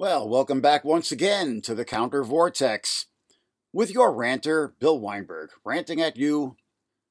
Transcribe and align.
Well, 0.00 0.26
welcome 0.26 0.62
back 0.62 0.82
once 0.82 1.12
again 1.12 1.60
to 1.60 1.74
the 1.74 1.84
Counter 1.84 2.24
Vortex 2.24 3.04
with 3.70 3.90
your 3.90 4.14
ranter, 4.14 4.72
Bill 4.80 4.98
Weinberg, 4.98 5.50
ranting 5.62 6.00
at 6.00 6.16
you 6.16 6.56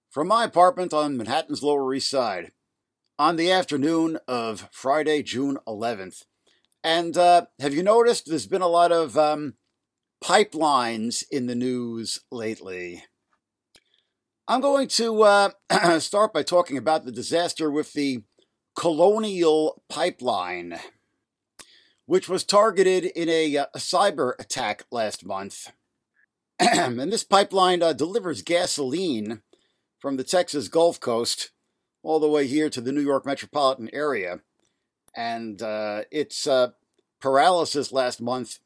from 0.09 0.27
my 0.27 0.43
apartment 0.43 0.91
on 0.91 1.15
Manhattan's 1.15 1.61
Lower 1.61 1.93
East 1.93 2.09
Side 2.09 2.51
on 3.19 3.35
the 3.35 3.51
afternoon 3.51 4.17
of 4.27 4.69
Friday, 4.71 5.21
June 5.21 5.59
11th. 5.67 6.23
And 6.83 7.15
uh, 7.15 7.45
have 7.59 7.75
you 7.75 7.83
noticed 7.83 8.25
there's 8.25 8.47
been 8.47 8.63
a 8.63 8.67
lot 8.67 8.91
of 8.91 9.15
um, 9.19 9.53
pipelines 10.23 11.23
in 11.29 11.45
the 11.45 11.53
news 11.53 12.21
lately? 12.31 13.03
I'm 14.47 14.61
going 14.61 14.87
to 14.87 15.21
uh, 15.21 15.49
start 15.99 16.33
by 16.33 16.41
talking 16.41 16.75
about 16.75 17.05
the 17.05 17.11
disaster 17.11 17.69
with 17.69 17.93
the 17.93 18.23
Colonial 18.75 19.83
Pipeline 19.89 20.79
which 22.09 22.27
was 22.27 22.43
targeted 22.43 23.05
in 23.05 23.29
a, 23.29 23.55
uh, 23.55 23.65
a 23.75 23.77
cyber 23.77 24.33
attack 24.39 24.83
last 24.91 25.23
month. 25.23 25.71
and 26.59 26.99
this 27.11 27.23
pipeline 27.23 27.83
uh, 27.83 27.93
delivers 27.93 28.41
gasoline 28.41 29.43
from 29.99 30.17
the 30.17 30.23
Texas 30.23 30.69
Gulf 30.69 30.99
Coast 30.99 31.51
all 32.01 32.19
the 32.19 32.27
way 32.27 32.47
here 32.47 32.67
to 32.71 32.81
the 32.81 32.91
New 32.91 33.01
York 33.01 33.27
metropolitan 33.27 33.91
area. 33.93 34.39
And 35.15 35.61
uh, 35.61 36.05
its 36.09 36.47
uh, 36.47 36.69
paralysis 37.21 37.91
last 37.91 38.19
month 38.19 38.57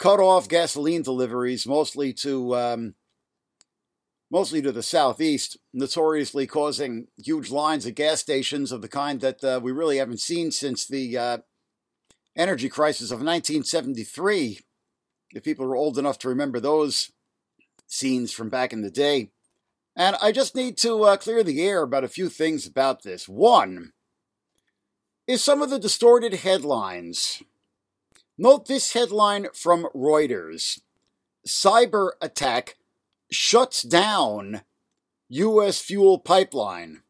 cut 0.00 0.18
off 0.18 0.48
gasoline 0.48 1.02
deliveries 1.02 1.68
mostly 1.68 2.12
to 2.14 2.56
um, 2.56 2.94
mostly 4.28 4.60
to 4.60 4.72
the 4.72 4.82
southeast, 4.82 5.56
notoriously 5.72 6.48
causing 6.48 7.06
huge 7.16 7.48
lines 7.48 7.86
at 7.86 7.94
gas 7.94 8.18
stations 8.18 8.72
of 8.72 8.82
the 8.82 8.88
kind 8.88 9.20
that 9.20 9.44
uh, 9.44 9.60
we 9.62 9.70
really 9.70 9.98
haven't 9.98 10.18
seen 10.18 10.50
since 10.50 10.84
the 10.84 11.16
uh, 11.16 11.38
energy 12.36 12.68
crisis 12.68 13.10
of 13.10 13.18
1973, 13.18 14.60
if 15.34 15.42
people 15.42 15.64
are 15.66 15.76
old 15.76 15.98
enough 15.98 16.18
to 16.20 16.28
remember 16.28 16.60
those 16.60 17.12
scenes 17.86 18.32
from 18.32 18.48
back 18.48 18.72
in 18.72 18.82
the 18.82 18.90
day. 18.90 19.30
And 19.94 20.16
I 20.22 20.32
just 20.32 20.54
need 20.54 20.78
to 20.78 21.02
uh, 21.04 21.16
clear 21.16 21.42
the 21.42 21.62
air 21.62 21.82
about 21.82 22.04
a 22.04 22.08
few 22.08 22.28
things 22.28 22.66
about 22.66 23.02
this. 23.02 23.28
One 23.28 23.92
is 25.26 25.44
some 25.44 25.60
of 25.60 25.70
the 25.70 25.78
distorted 25.78 26.34
headlines. 26.34 27.42
Note 28.38 28.66
this 28.66 28.94
headline 28.94 29.48
from 29.52 29.88
Reuters 29.94 30.80
Cyber 31.46 32.10
attack 32.20 32.76
shuts 33.30 33.82
down 33.82 34.62
U.S. 35.28 35.80
fuel 35.80 36.18
pipeline. 36.18 37.02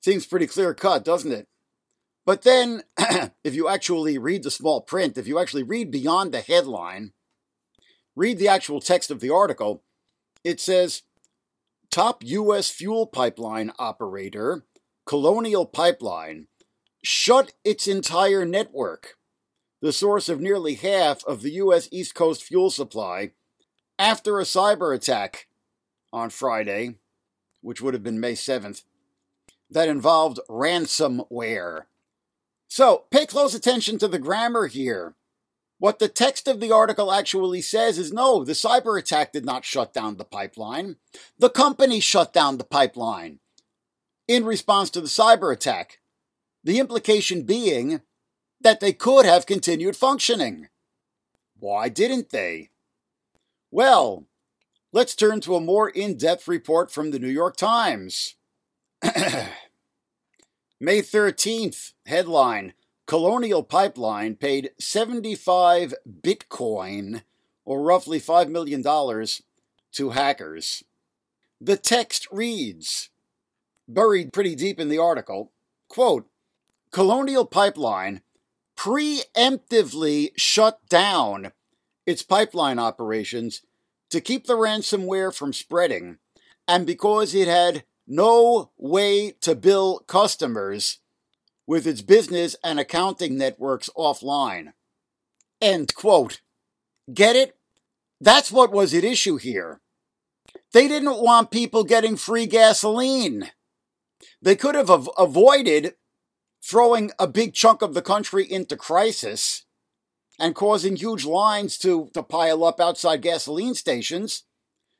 Seems 0.00 0.26
pretty 0.26 0.46
clear 0.46 0.74
cut, 0.74 1.04
doesn't 1.04 1.32
it? 1.32 1.46
But 2.30 2.42
then, 2.42 2.84
if 3.42 3.56
you 3.56 3.66
actually 3.66 4.16
read 4.16 4.44
the 4.44 4.52
small 4.52 4.82
print, 4.82 5.18
if 5.18 5.26
you 5.26 5.40
actually 5.40 5.64
read 5.64 5.90
beyond 5.90 6.30
the 6.30 6.40
headline, 6.40 7.10
read 8.14 8.38
the 8.38 8.46
actual 8.46 8.80
text 8.80 9.10
of 9.10 9.18
the 9.18 9.30
article, 9.30 9.82
it 10.44 10.60
says 10.60 11.02
top 11.90 12.22
U.S. 12.24 12.70
fuel 12.70 13.08
pipeline 13.08 13.72
operator, 13.80 14.64
Colonial 15.06 15.66
Pipeline, 15.66 16.46
shut 17.02 17.52
its 17.64 17.88
entire 17.88 18.44
network, 18.44 19.16
the 19.82 19.92
source 19.92 20.28
of 20.28 20.40
nearly 20.40 20.74
half 20.76 21.24
of 21.24 21.42
the 21.42 21.50
U.S. 21.54 21.88
East 21.90 22.14
Coast 22.14 22.44
fuel 22.44 22.70
supply, 22.70 23.32
after 23.98 24.38
a 24.38 24.44
cyber 24.44 24.94
attack 24.94 25.48
on 26.12 26.30
Friday, 26.30 26.94
which 27.60 27.82
would 27.82 27.92
have 27.92 28.04
been 28.04 28.20
May 28.20 28.34
7th, 28.34 28.84
that 29.68 29.88
involved 29.88 30.38
ransomware. 30.48 31.86
So 32.70 33.06
pay 33.10 33.26
close 33.26 33.52
attention 33.52 33.98
to 33.98 34.06
the 34.06 34.20
grammar 34.20 34.68
here. 34.68 35.16
What 35.80 35.98
the 35.98 36.06
text 36.06 36.46
of 36.46 36.60
the 36.60 36.70
article 36.70 37.10
actually 37.10 37.62
says 37.62 37.98
is 37.98 38.12
no, 38.12 38.44
the 38.44 38.52
cyber 38.52 38.96
attack 38.96 39.32
did 39.32 39.44
not 39.44 39.64
shut 39.64 39.92
down 39.92 40.16
the 40.16 40.24
pipeline. 40.24 40.96
The 41.36 41.50
company 41.50 41.98
shut 41.98 42.32
down 42.32 42.58
the 42.58 42.64
pipeline 42.64 43.40
in 44.28 44.44
response 44.44 44.88
to 44.90 45.00
the 45.00 45.08
cyber 45.08 45.52
attack. 45.52 45.98
The 46.62 46.78
implication 46.78 47.42
being 47.42 48.02
that 48.60 48.78
they 48.78 48.92
could 48.92 49.26
have 49.26 49.46
continued 49.46 49.96
functioning. 49.96 50.68
Why 51.58 51.88
didn't 51.88 52.30
they? 52.30 52.70
Well, 53.72 54.26
let's 54.92 55.16
turn 55.16 55.40
to 55.40 55.56
a 55.56 55.60
more 55.60 55.88
in 55.88 56.16
depth 56.16 56.46
report 56.46 56.92
from 56.92 57.10
the 57.10 57.18
New 57.18 57.28
York 57.28 57.56
Times. 57.56 58.36
May 60.82 61.02
13th, 61.02 61.92
headline 62.06 62.72
Colonial 63.06 63.62
Pipeline 63.62 64.34
paid 64.34 64.70
75 64.78 65.92
Bitcoin, 66.22 67.20
or 67.66 67.82
roughly 67.82 68.18
$5 68.18 68.48
million, 68.48 68.82
to 68.82 70.10
hackers. 70.10 70.82
The 71.60 71.76
text 71.76 72.26
reads, 72.32 73.10
buried 73.86 74.32
pretty 74.32 74.54
deep 74.54 74.80
in 74.80 74.88
the 74.88 74.96
article, 74.96 75.52
quote, 75.88 76.26
Colonial 76.90 77.44
Pipeline 77.44 78.22
preemptively 78.74 80.30
shut 80.36 80.80
down 80.88 81.52
its 82.06 82.22
pipeline 82.22 82.78
operations 82.78 83.60
to 84.08 84.22
keep 84.22 84.46
the 84.46 84.56
ransomware 84.56 85.34
from 85.34 85.52
spreading, 85.52 86.16
and 86.66 86.86
because 86.86 87.34
it 87.34 87.48
had 87.48 87.84
no 88.10 88.72
way 88.76 89.30
to 89.40 89.54
bill 89.54 90.00
customers 90.00 90.98
with 91.64 91.86
its 91.86 92.02
business 92.02 92.56
and 92.64 92.80
accounting 92.80 93.38
networks 93.38 93.88
offline. 93.96 94.72
End 95.62 95.94
quote. 95.94 96.40
Get 97.14 97.36
it? 97.36 97.56
That's 98.20 98.50
what 98.50 98.72
was 98.72 98.92
at 98.94 99.04
issue 99.04 99.36
here. 99.36 99.80
They 100.72 100.88
didn't 100.88 101.22
want 101.22 101.52
people 101.52 101.84
getting 101.84 102.16
free 102.16 102.46
gasoline. 102.46 103.52
They 104.42 104.56
could 104.56 104.74
have 104.74 104.90
av- 104.90 105.08
avoided 105.16 105.94
throwing 106.60 107.12
a 107.16 107.28
big 107.28 107.54
chunk 107.54 107.80
of 107.80 107.94
the 107.94 108.02
country 108.02 108.44
into 108.44 108.76
crisis 108.76 109.64
and 110.36 110.56
causing 110.56 110.96
huge 110.96 111.24
lines 111.24 111.78
to, 111.78 112.10
to 112.14 112.24
pile 112.24 112.64
up 112.64 112.80
outside 112.80 113.22
gasoline 113.22 113.74
stations 113.74 114.42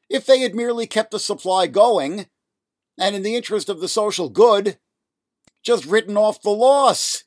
if 0.08 0.24
they 0.24 0.40
had 0.40 0.54
merely 0.54 0.86
kept 0.86 1.10
the 1.10 1.18
supply 1.18 1.66
going 1.66 2.26
and 3.00 3.16
in 3.16 3.22
the 3.22 3.34
interest 3.34 3.70
of 3.70 3.80
the 3.80 3.88
social 3.88 4.28
good, 4.28 4.78
just 5.64 5.86
written 5.86 6.16
off 6.16 6.42
the 6.42 6.50
loss 6.50 7.24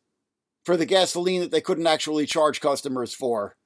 for 0.63 0.78
the 0.78 0.85
gasoline 0.85 1.41
that 1.41 1.51
they 1.51 1.59
couldn't 1.59 1.88
actually 1.88 2.25
charge 2.25 2.61
customers 2.61 3.13
for. 3.13 3.57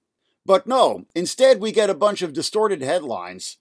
But 0.45 0.65
no, 0.65 1.05
instead, 1.13 1.59
we 1.59 1.73
get 1.73 1.89
a 1.89 1.93
bunch 1.93 2.21
of 2.21 2.33
distorted 2.33 2.81
headlines 2.81 3.57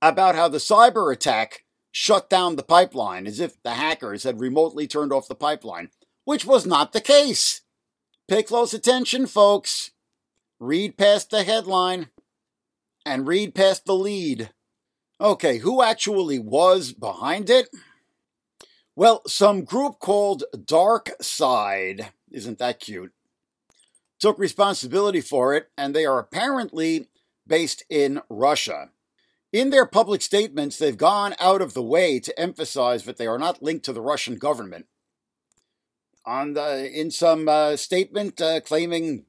about 0.00 0.34
how 0.34 0.48
the 0.48 0.58
cyber 0.58 1.12
attack 1.12 1.64
shut 1.92 2.30
down 2.30 2.56
the 2.56 2.62
pipeline 2.62 3.26
as 3.26 3.38
if 3.38 3.62
the 3.62 3.74
hackers 3.74 4.22
had 4.22 4.40
remotely 4.40 4.86
turned 4.86 5.12
off 5.12 5.28
the 5.28 5.34
pipeline, 5.34 5.90
which 6.24 6.46
was 6.46 6.64
not 6.64 6.92
the 6.92 7.00
case. 7.00 7.60
Pay 8.26 8.42
close 8.42 8.72
attention, 8.72 9.26
folks. 9.26 9.90
Read 10.58 10.96
past 10.96 11.30
the 11.30 11.42
headline 11.42 12.08
and 13.04 13.26
read 13.26 13.54
past 13.54 13.84
the 13.84 13.94
lead. 13.94 14.50
Okay, 15.20 15.58
who 15.58 15.82
actually 15.82 16.38
was 16.38 16.94
behind 16.94 17.50
it? 17.50 17.68
Well, 18.96 19.20
some 19.26 19.64
group 19.64 19.98
called 19.98 20.44
Dark 20.64 21.10
Side, 21.20 22.12
isn't 22.32 22.58
that 22.58 22.80
cute, 22.80 23.12
took 24.18 24.38
responsibility 24.38 25.20
for 25.20 25.54
it, 25.54 25.68
and 25.76 25.94
they 25.94 26.06
are 26.06 26.18
apparently 26.18 27.08
based 27.46 27.84
in 27.90 28.22
Russia. 28.30 28.92
In 29.52 29.68
their 29.68 29.84
public 29.84 30.22
statements, 30.22 30.78
they've 30.78 30.96
gone 30.96 31.34
out 31.38 31.60
of 31.60 31.74
the 31.74 31.82
way 31.82 32.18
to 32.20 32.40
emphasize 32.40 33.04
that 33.04 33.18
they 33.18 33.26
are 33.26 33.38
not 33.38 33.62
linked 33.62 33.84
to 33.84 33.92
the 33.92 34.00
Russian 34.00 34.36
government. 34.36 34.86
On 36.24 36.54
the, 36.54 36.90
in 36.98 37.10
some 37.10 37.46
uh, 37.46 37.76
statement 37.76 38.40
uh, 38.40 38.62
claiming 38.62 39.26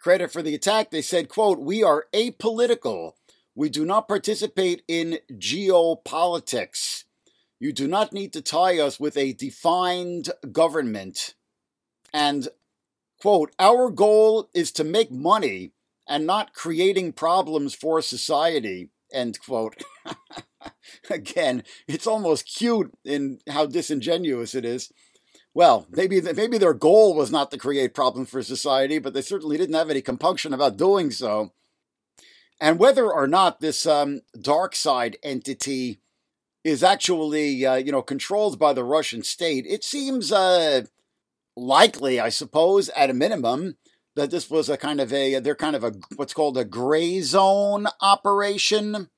credit 0.00 0.32
for 0.32 0.42
the 0.42 0.54
attack, 0.56 0.90
they 0.90 1.02
said, 1.02 1.28
quote, 1.28 1.60
We 1.60 1.84
are 1.84 2.06
apolitical 2.12 3.12
we 3.54 3.68
do 3.68 3.84
not 3.84 4.08
participate 4.08 4.82
in 4.88 5.18
geopolitics. 5.32 7.04
You 7.60 7.72
do 7.72 7.86
not 7.86 8.12
need 8.12 8.32
to 8.32 8.42
tie 8.42 8.78
us 8.80 8.98
with 8.98 9.16
a 9.16 9.34
defined 9.34 10.30
government. 10.50 11.34
And, 12.12 12.48
quote, 13.20 13.52
our 13.58 13.90
goal 13.90 14.50
is 14.54 14.72
to 14.72 14.84
make 14.84 15.12
money 15.12 15.72
and 16.08 16.26
not 16.26 16.54
creating 16.54 17.12
problems 17.12 17.74
for 17.74 18.02
society, 18.02 18.90
end 19.12 19.38
quote. 19.40 19.82
Again, 21.10 21.62
it's 21.86 22.06
almost 22.06 22.46
cute 22.46 22.92
in 23.04 23.38
how 23.48 23.66
disingenuous 23.66 24.54
it 24.54 24.64
is. 24.64 24.92
Well, 25.54 25.86
maybe 25.90 26.20
maybe 26.20 26.56
their 26.56 26.74
goal 26.74 27.14
was 27.14 27.30
not 27.30 27.50
to 27.50 27.58
create 27.58 27.94
problems 27.94 28.30
for 28.30 28.42
society, 28.42 28.98
but 28.98 29.12
they 29.12 29.20
certainly 29.20 29.58
didn't 29.58 29.74
have 29.74 29.90
any 29.90 30.00
compunction 30.00 30.54
about 30.54 30.78
doing 30.78 31.10
so. 31.10 31.52
And 32.62 32.78
whether 32.78 33.12
or 33.12 33.26
not 33.26 33.58
this 33.58 33.86
um, 33.86 34.20
dark 34.40 34.76
side 34.76 35.16
entity 35.24 35.98
is 36.62 36.84
actually, 36.84 37.66
uh, 37.66 37.74
you 37.74 37.90
know, 37.90 38.02
controlled 38.02 38.56
by 38.56 38.72
the 38.72 38.84
Russian 38.84 39.24
state, 39.24 39.66
it 39.68 39.82
seems 39.82 40.30
uh, 40.30 40.82
likely, 41.56 42.20
I 42.20 42.28
suppose, 42.28 42.88
at 42.90 43.10
a 43.10 43.14
minimum, 43.14 43.78
that 44.14 44.30
this 44.30 44.48
was 44.48 44.68
a 44.68 44.76
kind 44.76 45.00
of 45.00 45.12
a 45.12 45.40
they're 45.40 45.56
kind 45.56 45.74
of 45.74 45.82
a 45.82 45.94
what's 46.14 46.34
called 46.34 46.56
a 46.56 46.64
gray 46.64 47.20
zone 47.20 47.88
operation, 48.00 49.08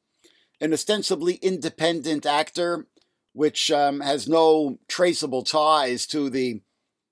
an 0.59 0.73
ostensibly 0.73 1.35
independent 1.35 2.25
actor, 2.25 2.87
which 3.35 3.71
um, 3.71 4.01
has 4.01 4.27
no 4.27 4.79
traceable 4.89 5.43
ties 5.43 6.07
to 6.07 6.31
the 6.31 6.63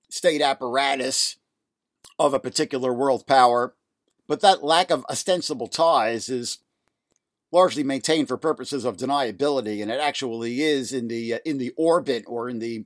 state 0.09 0.41
apparatus 0.41 1.37
of 2.17 2.33
a 2.33 2.39
particular 2.39 2.91
world 2.91 3.27
power. 3.27 3.75
But 4.33 4.41
that 4.41 4.63
lack 4.63 4.89
of 4.89 5.05
ostensible 5.11 5.67
ties 5.67 6.27
is 6.27 6.57
largely 7.51 7.83
maintained 7.83 8.27
for 8.27 8.35
purposes 8.35 8.83
of 8.83 8.97
deniability, 8.97 9.79
and 9.79 9.91
it 9.91 9.99
actually 9.99 10.63
is 10.63 10.91
in 10.91 11.07
the 11.07 11.35
uh, 11.35 11.39
in 11.45 11.59
the 11.59 11.71
orbit 11.77 12.23
or 12.25 12.49
in 12.49 12.57
the 12.57 12.85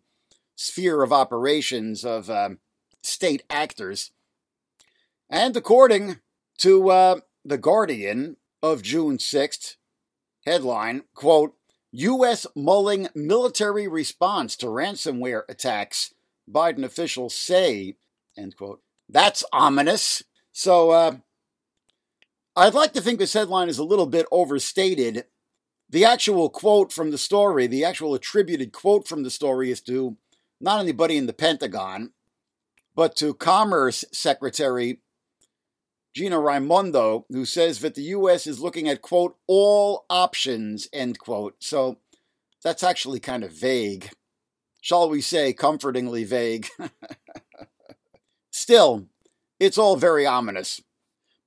sphere 0.57 1.03
of 1.03 1.13
operations 1.13 2.03
of 2.03 2.29
um, 2.29 2.59
state 3.01 3.43
actors. 3.49 4.11
And 5.29 5.55
according 5.55 6.17
to 6.57 6.89
uh, 6.89 7.19
the 7.45 7.57
Guardian 7.57 8.35
of 8.61 8.81
June 8.81 9.17
sixth, 9.17 9.77
headline 10.45 11.03
quote: 11.13 11.53
U.S. 11.93 12.45
mulling 12.57 13.07
military 13.15 13.87
response 13.87 14.57
to 14.57 14.65
ransomware 14.65 15.43
attacks. 15.47 16.13
Biden 16.51 16.83
officials 16.83 17.33
say, 17.33 17.95
end 18.37 18.57
quote. 18.57 18.81
That's 19.07 19.45
ominous. 19.53 20.23
So 20.51 20.89
uh, 20.89 21.17
I'd 22.57 22.73
like 22.73 22.93
to 22.93 23.01
think 23.01 23.19
this 23.19 23.33
headline 23.33 23.69
is 23.69 23.77
a 23.77 23.83
little 23.83 24.07
bit 24.07 24.25
overstated. 24.31 25.25
The 25.91 26.05
actual 26.05 26.49
quote 26.49 26.91
from 26.91 27.11
the 27.11 27.17
story, 27.19 27.67
the 27.67 27.85
actual 27.85 28.15
attributed 28.15 28.73
quote 28.73 29.07
from 29.07 29.21
the 29.21 29.29
story, 29.29 29.69
is 29.69 29.79
to 29.81 30.17
not 30.59 30.79
anybody 30.79 31.17
in 31.17 31.27
the 31.27 31.33
Pentagon, 31.33 32.13
but 32.95 33.15
to 33.17 33.35
Commerce 33.35 34.03
Secretary 34.11 35.01
Gina 36.15 36.39
Raimondo, 36.39 37.27
who 37.29 37.45
says 37.45 37.81
that 37.81 37.93
the 37.93 38.01
U.S. 38.01 38.47
is 38.47 38.59
looking 38.59 38.89
at, 38.89 39.03
quote, 39.03 39.37
all 39.45 40.07
options, 40.09 40.87
end 40.91 41.19
quote. 41.19 41.57
So 41.59 41.99
that's 42.63 42.81
actually 42.81 43.19
kind 43.19 43.43
of 43.43 43.51
vague. 43.51 44.09
Shall 44.81 45.11
we 45.11 45.21
say, 45.21 45.53
comfortingly 45.53 46.23
vague. 46.23 46.69
Still, 48.51 49.05
it's 49.59 49.77
all 49.77 49.95
very 49.95 50.25
ominous. 50.25 50.81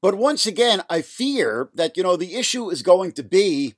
But 0.03 0.15
once 0.15 0.47
again, 0.47 0.83
I 0.89 1.03
fear 1.03 1.69
that, 1.75 1.97
you 1.97 2.03
know, 2.03 2.17
the 2.17 2.37
issue 2.37 2.71
is 2.71 2.83
going 2.83 3.13
to 3.13 3.23
be 3.23 3.75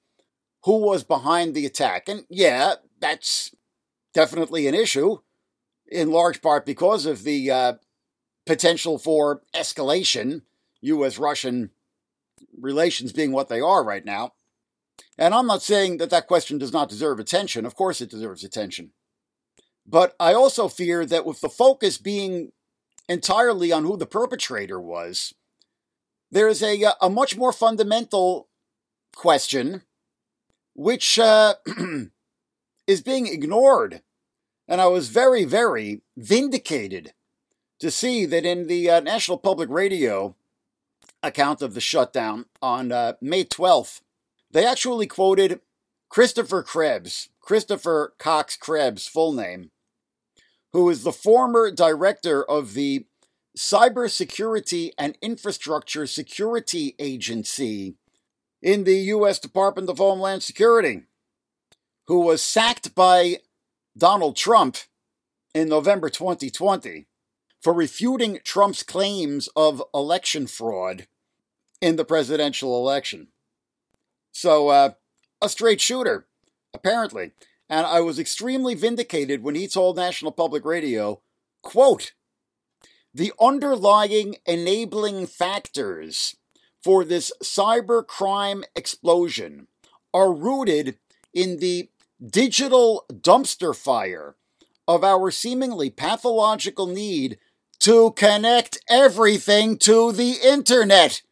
who 0.65 0.79
was 0.79 1.03
behind 1.03 1.55
the 1.55 1.67
attack. 1.67 2.09
And 2.09 2.25
yeah, 2.29 2.75
that's 3.01 3.55
definitely 4.15 4.67
an 4.67 4.75
issue, 4.75 5.19
in 5.91 6.11
large 6.11 6.41
part 6.41 6.65
because 6.65 7.07
of 7.07 7.25
the 7.25 7.51
uh, 7.51 7.73
potential 8.47 8.99
for 8.99 9.43
escalation, 9.55 10.43
U.S. 10.83 11.19
Russian 11.19 11.71
relations 12.61 13.13
being 13.13 13.33
what 13.33 13.49
they 13.49 13.61
are 13.61 13.83
right 13.83 14.05
now. 14.05 14.35
And 15.19 15.35
I'm 15.35 15.47
not 15.47 15.63
saying 15.63 15.99
that 15.99 16.11
that 16.11 16.27
question 16.27 16.59
does 16.59 16.73
not 16.73 16.89
deserve 16.89 17.19
attention. 17.19 17.67
Of 17.67 17.75
course, 17.75 18.01
it 18.01 18.11
deserves 18.11 18.45
attention. 18.45 18.93
But 19.87 20.15
I 20.21 20.33
also 20.33 20.69
fear 20.69 21.05
that 21.07 21.27
with 21.27 21.41
the 21.41 21.49
focus 21.49 21.99
being 21.99 22.53
entirely 23.09 23.73
on 23.73 23.85
who 23.85 23.97
the 23.97 24.07
perpetrator 24.07 24.81
was, 24.81 25.35
there's 26.33 26.63
a, 26.63 26.83
uh, 26.83 26.93
a 27.01 27.11
much 27.11 27.37
more 27.37 27.53
fundamental 27.53 28.49
question 29.15 29.83
which 30.75 31.19
uh, 31.19 31.55
is 32.87 33.03
being 33.03 33.27
ignored. 33.27 34.01
And 34.67 34.81
I 34.81 34.87
was 34.87 35.11
very, 35.11 35.45
very 35.45 36.01
vindicated 36.17 37.13
to 37.79 37.91
see 37.91 38.25
that 38.25 38.47
in 38.47 38.67
the 38.67 38.89
uh, 38.89 39.01
National 39.01 39.37
Public 39.37 39.69
Radio 39.69 40.35
account 41.23 41.61
of 41.61 41.75
the 41.75 41.81
shutdown 41.81 42.47
on 42.63 42.91
uh, 42.91 43.13
May 43.21 43.45
12th, 43.45 44.01
they 44.51 44.65
actually 44.67 45.07
quoted 45.07 45.61
Christopher 46.09 46.63
Krebs, 46.63 47.29
Christopher 47.41 48.15
Cox 48.19 48.57
Krebs, 48.57 49.07
full 49.07 49.33
name, 49.33 49.71
who 50.73 50.89
is 50.89 51.03
the 51.03 51.13
former 51.13 51.71
director 51.71 52.43
of 52.43 52.73
the 52.73 53.05
Cybersecurity 53.57 54.93
and 54.97 55.19
Infrastructure 55.21 56.07
Security 56.07 56.95
Agency 56.99 57.95
in 58.63 58.85
the 58.85 58.97
U.S. 58.97 59.39
Department 59.39 59.91
of 59.91 59.99
Homeland 59.99 60.43
Security, 60.43 61.03
who 62.07 62.21
was 62.21 62.43
sacked 62.43 62.95
by 62.95 63.39
Donald 63.97 64.37
Trump 64.37 64.79
in 65.55 65.69
November 65.69 66.09
2020 66.09 67.07
for 67.61 67.73
refuting 67.73 68.41
Trump's 68.43 68.83
claims 68.83 69.49
of 69.55 69.83
election 69.95 70.47
fraud 70.47 71.07
in 71.81 71.97
the 71.97 72.05
presidential 72.05 72.77
election. 72.77 73.29
So, 74.33 74.69
uh, 74.69 74.91
a 75.43 75.49
straight 75.49 75.81
shooter, 75.81 76.27
apparently. 76.73 77.33
And 77.69 77.87
I 77.87 78.01
was 78.01 78.19
extremely 78.19 78.75
vindicated 78.75 79.43
when 79.43 79.55
he 79.55 79.67
told 79.67 79.97
National 79.97 80.33
Public 80.33 80.65
Radio, 80.65 81.21
quote, 81.63 82.13
the 83.15 83.33
underlying 83.41 84.37
enabling 84.47 85.27
factors 85.27 86.37
for 86.83 87.05
this 87.05 87.33
cybercrime 87.43 88.65
explosion 88.75 89.69
are 90.15 90.33
rooted 90.33 90.99
in 91.33 91.59
the 91.59 91.91
digital 92.25 93.05
dumpster 93.13 93.75
fire 93.75 94.37
of 94.89 95.05
our 95.05 95.31
seemingly 95.31 95.91
pathological 95.91 96.87
need 96.87 97.39
to 97.81 98.13
connect 98.13 98.79
everything 98.89 99.77
to 99.77 100.13
the 100.13 100.37
internet, 100.45 101.23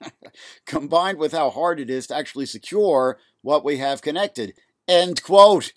combined 0.66 1.18
with 1.18 1.32
how 1.32 1.50
hard 1.50 1.80
it 1.80 1.90
is 1.90 2.06
to 2.06 2.16
actually 2.16 2.46
secure 2.46 3.18
what 3.42 3.64
we 3.64 3.78
have 3.78 4.02
connected. 4.02 4.54
End 4.88 5.22
quote. 5.22 5.72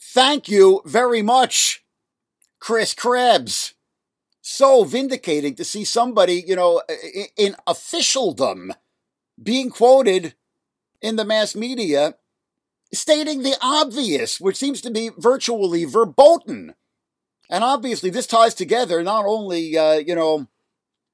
Thank 0.00 0.48
you 0.48 0.82
very 0.84 1.22
much, 1.22 1.84
Chris 2.58 2.94
Krebs 2.94 3.73
so 4.46 4.84
vindicating 4.84 5.54
to 5.54 5.64
see 5.64 5.84
somebody, 5.84 6.44
you 6.46 6.54
know, 6.54 6.82
in 7.34 7.56
officialdom 7.66 8.74
being 9.42 9.70
quoted 9.70 10.34
in 11.00 11.16
the 11.16 11.24
mass 11.24 11.54
media 11.54 12.14
stating 12.92 13.42
the 13.42 13.56
obvious, 13.62 14.38
which 14.38 14.58
seems 14.58 14.82
to 14.82 14.90
be 14.90 15.10
virtually 15.16 15.86
verboten. 15.86 16.74
And 17.48 17.64
obviously, 17.64 18.10
this 18.10 18.26
ties 18.26 18.52
together 18.52 19.02
not 19.02 19.24
only, 19.24 19.78
uh, 19.78 19.94
you 19.94 20.14
know, 20.14 20.46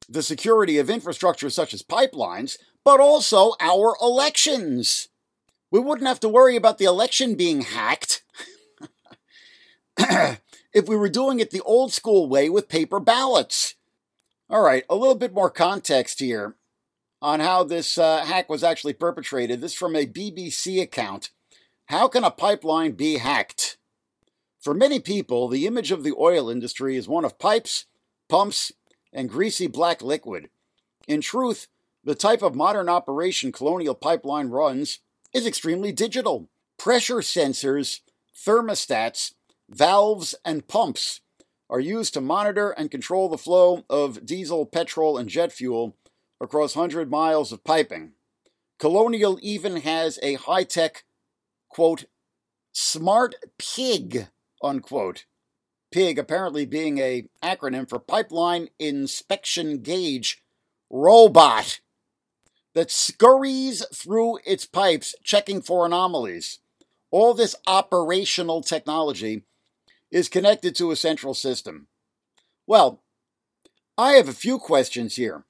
the 0.09 0.25
security 0.25 0.79
of 0.79 0.91
infrastructure 0.91 1.51
such 1.51 1.73
as 1.73 1.85
pipelines, 1.85 2.59
but 2.85 2.99
also 2.99 3.53
our 3.61 3.97
elections. 4.03 5.09
We 5.71 5.79
wouldn't 5.79 6.09
have 6.09 6.21
to 6.21 6.29
worry 6.29 6.57
about 6.57 6.79
the 6.79 6.85
election 6.87 7.37
being 7.37 7.61
hacked. 7.61 8.25
if 10.73 10.89
we 10.89 10.97
were 10.97 11.09
doing 11.09 11.41
it 11.41 11.51
the 11.51 11.63
old 11.63 11.93
school 11.93 12.29
way 12.29 12.49
with 12.49 12.69
paper 12.69 13.01
ballots. 13.01 13.75
All 14.49 14.63
right, 14.63 14.85
a 14.89 14.97
little 14.97 15.15
bit 15.15 15.33
more 15.33 15.51
context 15.51 16.21
here 16.21 16.57
on 17.23 17.41
how 17.41 17.65
this 17.65 17.99
uh, 17.99 18.25
hack 18.25 18.49
was 18.49 18.65
actually 18.65 18.95
perpetrated. 18.95 19.61
This 19.61 19.75
from 19.75 19.95
a 19.95 20.07
BBC 20.07 20.81
account. 20.83 21.31
How 21.87 22.09
can 22.09 22.25
a 22.25 22.31
pipeline 22.31 22.93
be 22.93 23.19
hacked? 23.19 23.77
For 24.61 24.75
many 24.75 25.01
people, 25.01 25.49
the 25.49 25.67
image 25.67 25.91
of 25.91 26.05
the 26.05 26.15
oil 26.19 26.51
industry 26.51 26.97
is 26.97 27.09
one 27.09 27.25
of 27.25 27.39
pipes, 27.39 27.87
pumps, 28.29 28.73
and 29.13 29.29
greasy 29.29 29.67
black 29.67 30.03
liquid. 30.03 30.51
In 31.09 31.21
truth, 31.21 31.67
the 32.05 32.15
type 32.15 32.43
of 32.43 32.55
modern 32.55 32.89
operation 32.89 33.53
Colonial 33.53 33.95
Pipeline 33.95 34.49
runs 34.49 35.01
is 35.35 35.47
extremely 35.47 35.93
digital. 35.93 36.49
Pressure 36.79 37.17
sensors, 37.17 38.01
thermostats, 38.35 39.33
Valves 39.71 40.35
and 40.45 40.67
pumps 40.67 41.21
are 41.69 41.79
used 41.79 42.13
to 42.15 42.21
monitor 42.21 42.71
and 42.71 42.91
control 42.91 43.29
the 43.29 43.39
flow 43.39 43.85
of 43.89 44.27
diesel, 44.27 44.67
petrol, 44.67 45.17
and 45.17 45.29
jet 45.29 45.53
fuel 45.53 45.97
across 46.41 46.75
100 46.75 47.09
miles 47.09 47.53
of 47.53 47.63
piping. 47.63 48.13
Colonial 48.81 49.39
even 49.41 49.77
has 49.77 50.19
a 50.25 50.35
high 50.35 50.65
tech, 50.65 51.05
quote, 51.69 52.07
smart 52.73 53.37
pig, 53.59 54.27
unquote. 54.61 55.27
PIG 55.93 56.19
apparently 56.19 56.67
being 56.67 56.99
a 56.99 57.27
acronym 57.43 57.89
for 57.89 57.99
Pipeline 58.01 58.69
Inspection 58.79 59.83
Gauge 59.83 60.43
Robot 60.89 61.81
that 62.75 62.91
scurries 62.91 63.85
through 63.95 64.39
its 64.45 64.67
pipes 64.67 65.15
checking 65.23 65.63
for 65.63 65.87
anomalies. 65.87 66.59
All 67.13 67.35
this 67.35 67.57
operational 67.67 68.63
technology 68.63 69.45
is 70.11 70.29
connected 70.29 70.75
to 70.77 70.91
a 70.91 70.97
central 70.97 71.35
system? 71.35 71.87
Well, 72.67 73.03
I 73.97 74.13
have 74.13 74.29
a 74.29 74.33
few 74.33 74.59
questions 74.59 75.17
here. 75.17 75.45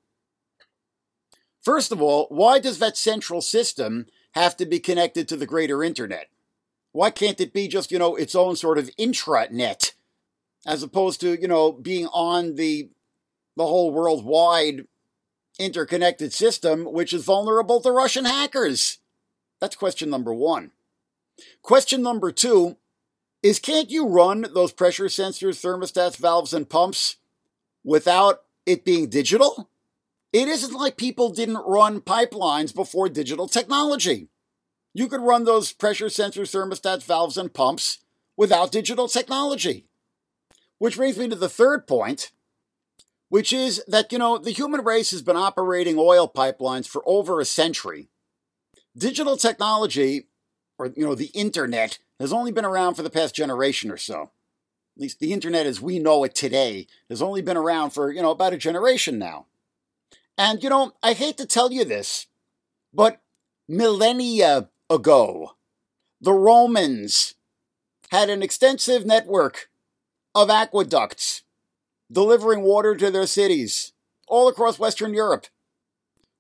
First 1.60 1.92
of 1.92 2.00
all, 2.00 2.26
why 2.30 2.58
does 2.58 2.78
that 2.78 2.96
central 2.96 3.42
system 3.42 4.06
have 4.32 4.56
to 4.56 4.66
be 4.66 4.80
connected 4.80 5.28
to 5.28 5.36
the 5.36 5.46
greater 5.46 5.84
internet? 5.84 6.28
Why 6.92 7.10
can't 7.10 7.40
it 7.40 7.52
be 7.52 7.68
just, 7.68 7.92
you 7.92 7.98
know, 7.98 8.16
its 8.16 8.34
own 8.34 8.56
sort 8.56 8.78
of 8.78 8.90
intranet 8.98 9.92
as 10.66 10.82
opposed 10.82 11.20
to, 11.20 11.40
you 11.40 11.48
know, 11.48 11.72
being 11.72 12.06
on 12.08 12.56
the 12.56 12.90
the 13.56 13.66
whole 13.66 13.90
worldwide 13.92 14.86
interconnected 15.58 16.32
system, 16.32 16.84
which 16.84 17.12
is 17.12 17.24
vulnerable 17.24 17.80
to 17.82 17.92
Russian 17.92 18.24
hackers? 18.24 18.98
That's 19.60 19.76
question 19.76 20.08
number 20.08 20.32
one. 20.32 20.70
Question 21.62 22.02
number 22.02 22.32
two 22.32 22.76
is 23.42 23.58
can't 23.58 23.90
you 23.90 24.06
run 24.06 24.46
those 24.54 24.72
pressure 24.72 25.06
sensors, 25.06 25.60
thermostats, 25.60 26.16
valves, 26.16 26.52
and 26.52 26.68
pumps 26.68 27.16
without 27.84 28.42
it 28.66 28.84
being 28.84 29.08
digital? 29.08 29.70
It 30.32 30.46
isn't 30.46 30.74
like 30.74 30.96
people 30.96 31.30
didn't 31.30 31.66
run 31.66 32.00
pipelines 32.00 32.74
before 32.74 33.08
digital 33.08 33.48
technology. 33.48 34.28
You 34.92 35.08
could 35.08 35.20
run 35.20 35.44
those 35.44 35.72
pressure 35.72 36.06
sensors, 36.06 36.52
thermostats, 36.54 37.04
valves, 37.04 37.36
and 37.36 37.52
pumps 37.52 37.98
without 38.36 38.72
digital 38.72 39.08
technology. 39.08 39.86
Which 40.78 40.96
brings 40.96 41.18
me 41.18 41.28
to 41.28 41.36
the 41.36 41.48
third 41.48 41.86
point, 41.86 42.32
which 43.28 43.52
is 43.52 43.82
that, 43.86 44.12
you 44.12 44.18
know, 44.18 44.38
the 44.38 44.50
human 44.50 44.82
race 44.84 45.10
has 45.10 45.22
been 45.22 45.36
operating 45.36 45.96
oil 45.98 46.30
pipelines 46.32 46.86
for 46.86 47.02
over 47.06 47.40
a 47.40 47.44
century. 47.44 48.08
Digital 48.96 49.36
technology, 49.36 50.28
or, 50.78 50.86
you 50.96 51.04
know, 51.04 51.14
the 51.14 51.26
internet, 51.26 51.98
has 52.20 52.32
only 52.32 52.52
been 52.52 52.66
around 52.66 52.94
for 52.94 53.02
the 53.02 53.10
past 53.10 53.34
generation 53.34 53.90
or 53.90 53.96
so. 53.96 54.30
At 54.96 55.02
least 55.02 55.18
the 55.18 55.32
internet 55.32 55.66
as 55.66 55.80
we 55.80 55.98
know 55.98 56.22
it 56.24 56.34
today 56.34 56.86
has 57.08 57.22
only 57.22 57.40
been 57.40 57.56
around 57.56 57.90
for, 57.90 58.12
you 58.12 58.20
know, 58.20 58.30
about 58.30 58.52
a 58.52 58.58
generation 58.58 59.18
now. 59.18 59.46
And, 60.36 60.62
you 60.62 60.68
know, 60.68 60.92
I 61.02 61.14
hate 61.14 61.38
to 61.38 61.46
tell 61.46 61.72
you 61.72 61.84
this, 61.84 62.26
but 62.92 63.20
millennia 63.68 64.68
ago, 64.88 65.56
the 66.20 66.34
Romans 66.34 67.34
had 68.10 68.28
an 68.28 68.42
extensive 68.42 69.06
network 69.06 69.70
of 70.34 70.50
aqueducts 70.50 71.42
delivering 72.12 72.62
water 72.62 72.94
to 72.96 73.10
their 73.10 73.26
cities 73.26 73.92
all 74.28 74.48
across 74.48 74.78
Western 74.78 75.14
Europe, 75.14 75.46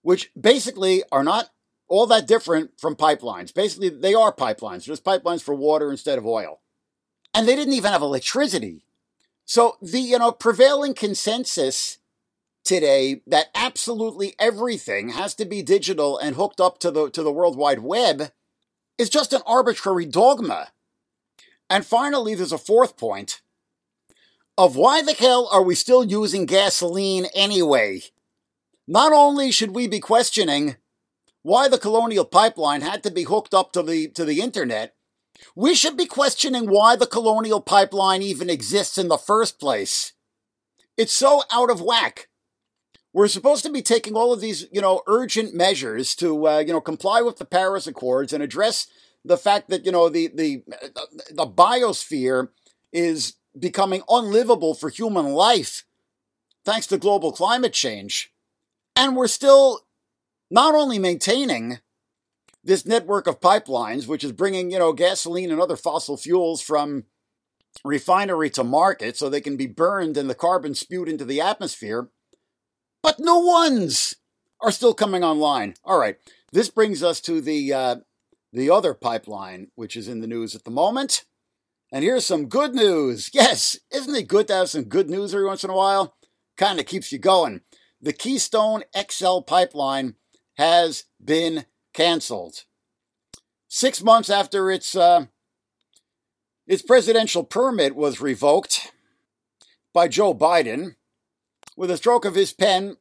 which 0.02 0.30
basically 0.38 1.02
are 1.10 1.24
not 1.24 1.50
all 1.90 2.06
that 2.06 2.26
different 2.26 2.70
from 2.78 2.96
pipelines. 2.96 3.52
Basically, 3.52 3.90
they 3.90 4.14
are 4.14 4.32
pipelines, 4.32 4.84
just 4.84 5.04
pipelines 5.04 5.42
for 5.42 5.54
water 5.54 5.90
instead 5.90 6.16
of 6.16 6.24
oil. 6.24 6.60
And 7.34 7.46
they 7.46 7.56
didn't 7.56 7.74
even 7.74 7.92
have 7.92 8.00
electricity. 8.00 8.84
So 9.44 9.76
the 9.82 10.00
you 10.00 10.18
know 10.18 10.32
prevailing 10.32 10.94
consensus 10.94 11.98
today 12.64 13.22
that 13.26 13.48
absolutely 13.54 14.34
everything 14.38 15.10
has 15.10 15.34
to 15.34 15.44
be 15.44 15.62
digital 15.62 16.16
and 16.16 16.36
hooked 16.36 16.60
up 16.60 16.78
to 16.78 16.90
the 16.90 17.10
to 17.10 17.22
the 17.22 17.32
World 17.32 17.56
Wide 17.56 17.80
Web 17.80 18.30
is 18.96 19.10
just 19.10 19.32
an 19.32 19.42
arbitrary 19.44 20.06
dogma. 20.06 20.68
And 21.68 21.84
finally, 21.84 22.34
there's 22.34 22.52
a 22.52 22.58
fourth 22.58 22.96
point 22.96 23.42
of 24.56 24.76
why 24.76 25.02
the 25.02 25.14
hell 25.14 25.48
are 25.50 25.62
we 25.62 25.74
still 25.74 26.04
using 26.04 26.46
gasoline 26.46 27.26
anyway? 27.34 28.02
Not 28.86 29.12
only 29.12 29.50
should 29.50 29.74
we 29.74 29.88
be 29.88 30.00
questioning 30.00 30.76
why 31.42 31.68
the 31.68 31.78
colonial 31.78 32.24
pipeline 32.24 32.82
had 32.82 33.02
to 33.02 33.10
be 33.10 33.24
hooked 33.24 33.54
up 33.54 33.72
to 33.72 33.82
the 33.82 34.08
to 34.08 34.24
the 34.24 34.40
internet, 34.40 34.94
we 35.54 35.74
should 35.74 35.96
be 35.96 36.06
questioning 36.06 36.66
why 36.66 36.96
the 36.96 37.06
colonial 37.06 37.60
pipeline 37.60 38.22
even 38.22 38.50
exists 38.50 38.98
in 38.98 39.08
the 39.08 39.16
first 39.16 39.58
place. 39.58 40.12
It's 40.96 41.12
so 41.12 41.42
out 41.50 41.70
of 41.70 41.80
whack. 41.80 42.28
We're 43.12 43.28
supposed 43.28 43.64
to 43.64 43.72
be 43.72 43.82
taking 43.82 44.14
all 44.14 44.32
of 44.32 44.40
these, 44.40 44.66
you 44.70 44.80
know, 44.80 45.02
urgent 45.06 45.54
measures 45.54 46.14
to, 46.16 46.46
uh, 46.46 46.58
you 46.58 46.72
know, 46.72 46.80
comply 46.80 47.22
with 47.22 47.38
the 47.38 47.44
Paris 47.44 47.86
Accords 47.86 48.32
and 48.32 48.42
address 48.42 48.86
the 49.24 49.36
fact 49.36 49.68
that, 49.70 49.84
you 49.84 49.92
know, 49.92 50.08
the 50.08 50.28
the 50.28 50.62
the 51.30 51.46
biosphere 51.46 52.48
is 52.92 53.34
becoming 53.58 54.02
unlivable 54.08 54.74
for 54.74 54.90
human 54.90 55.26
life 55.26 55.84
thanks 56.64 56.86
to 56.86 56.98
global 56.98 57.32
climate 57.32 57.72
change. 57.72 58.32
And 58.94 59.16
we're 59.16 59.26
still 59.26 59.86
not 60.50 60.74
only 60.74 60.98
maintaining 60.98 61.78
this 62.62 62.84
network 62.84 63.26
of 63.26 63.40
pipelines, 63.40 64.06
which 64.06 64.24
is 64.24 64.32
bringing, 64.32 64.70
you 64.70 64.78
know, 64.78 64.92
gasoline 64.92 65.50
and 65.50 65.60
other 65.60 65.76
fossil 65.76 66.16
fuels 66.16 66.60
from 66.60 67.04
refinery 67.84 68.50
to 68.50 68.64
market 68.64 69.16
so 69.16 69.28
they 69.28 69.40
can 69.40 69.56
be 69.56 69.66
burned 69.66 70.16
and 70.16 70.28
the 70.28 70.34
carbon 70.34 70.74
spewed 70.74 71.08
into 71.08 71.24
the 71.24 71.40
atmosphere, 71.40 72.10
but 73.02 73.20
new 73.20 73.46
ones 73.46 74.16
are 74.60 74.72
still 74.72 74.94
coming 74.94 75.24
online. 75.24 75.74
All 75.84 75.98
right, 75.98 76.16
this 76.52 76.68
brings 76.68 77.02
us 77.02 77.20
to 77.22 77.40
the 77.40 77.72
uh, 77.72 77.96
the 78.52 78.70
other 78.70 78.94
pipeline, 78.94 79.68
which 79.74 79.96
is 79.96 80.08
in 80.08 80.20
the 80.20 80.26
news 80.26 80.54
at 80.54 80.64
the 80.64 80.70
moment. 80.70 81.24
And 81.92 82.04
here's 82.04 82.26
some 82.26 82.46
good 82.46 82.74
news. 82.74 83.30
Yes, 83.34 83.78
isn't 83.92 84.14
it 84.14 84.28
good 84.28 84.48
to 84.48 84.54
have 84.54 84.70
some 84.70 84.84
good 84.84 85.08
news 85.08 85.32
every 85.32 85.46
once 85.46 85.64
in 85.64 85.70
a 85.70 85.76
while? 85.76 86.14
Kind 86.56 86.78
of 86.78 86.86
keeps 86.86 87.12
you 87.12 87.18
going. 87.18 87.62
The 88.00 88.12
Keystone 88.12 88.82
XL 88.98 89.40
pipeline 89.40 90.14
has 90.60 91.04
been 91.24 91.64
canceled. 91.94 92.64
Six 93.66 94.02
months 94.02 94.28
after 94.28 94.70
its 94.70 94.94
uh, 94.94 95.24
its 96.66 96.82
presidential 96.82 97.44
permit 97.44 97.96
was 97.96 98.20
revoked 98.20 98.92
by 99.94 100.06
Joe 100.06 100.34
Biden, 100.34 100.96
with 101.78 101.90
a 101.90 101.96
stroke 101.96 102.26
of 102.26 102.34
his 102.34 102.52
pen 102.52 102.98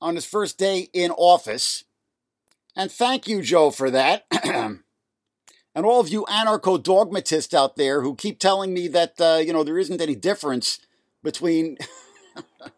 on 0.00 0.14
his 0.14 0.24
first 0.24 0.56
day 0.56 0.88
in 0.94 1.10
office. 1.10 1.84
And 2.74 2.90
thank 2.90 3.28
you, 3.28 3.42
Joe, 3.42 3.70
for 3.70 3.90
that. 3.90 4.24
and 4.42 4.80
all 5.74 6.00
of 6.00 6.08
you 6.08 6.24
anarcho 6.24 6.82
dogmatists 6.82 7.52
out 7.52 7.76
there 7.76 8.00
who 8.00 8.14
keep 8.14 8.38
telling 8.38 8.72
me 8.72 8.88
that 8.88 9.20
uh, 9.20 9.42
you 9.44 9.52
know 9.52 9.62
there 9.62 9.78
isn't 9.78 10.00
any 10.00 10.14
difference 10.14 10.80
between 11.22 11.76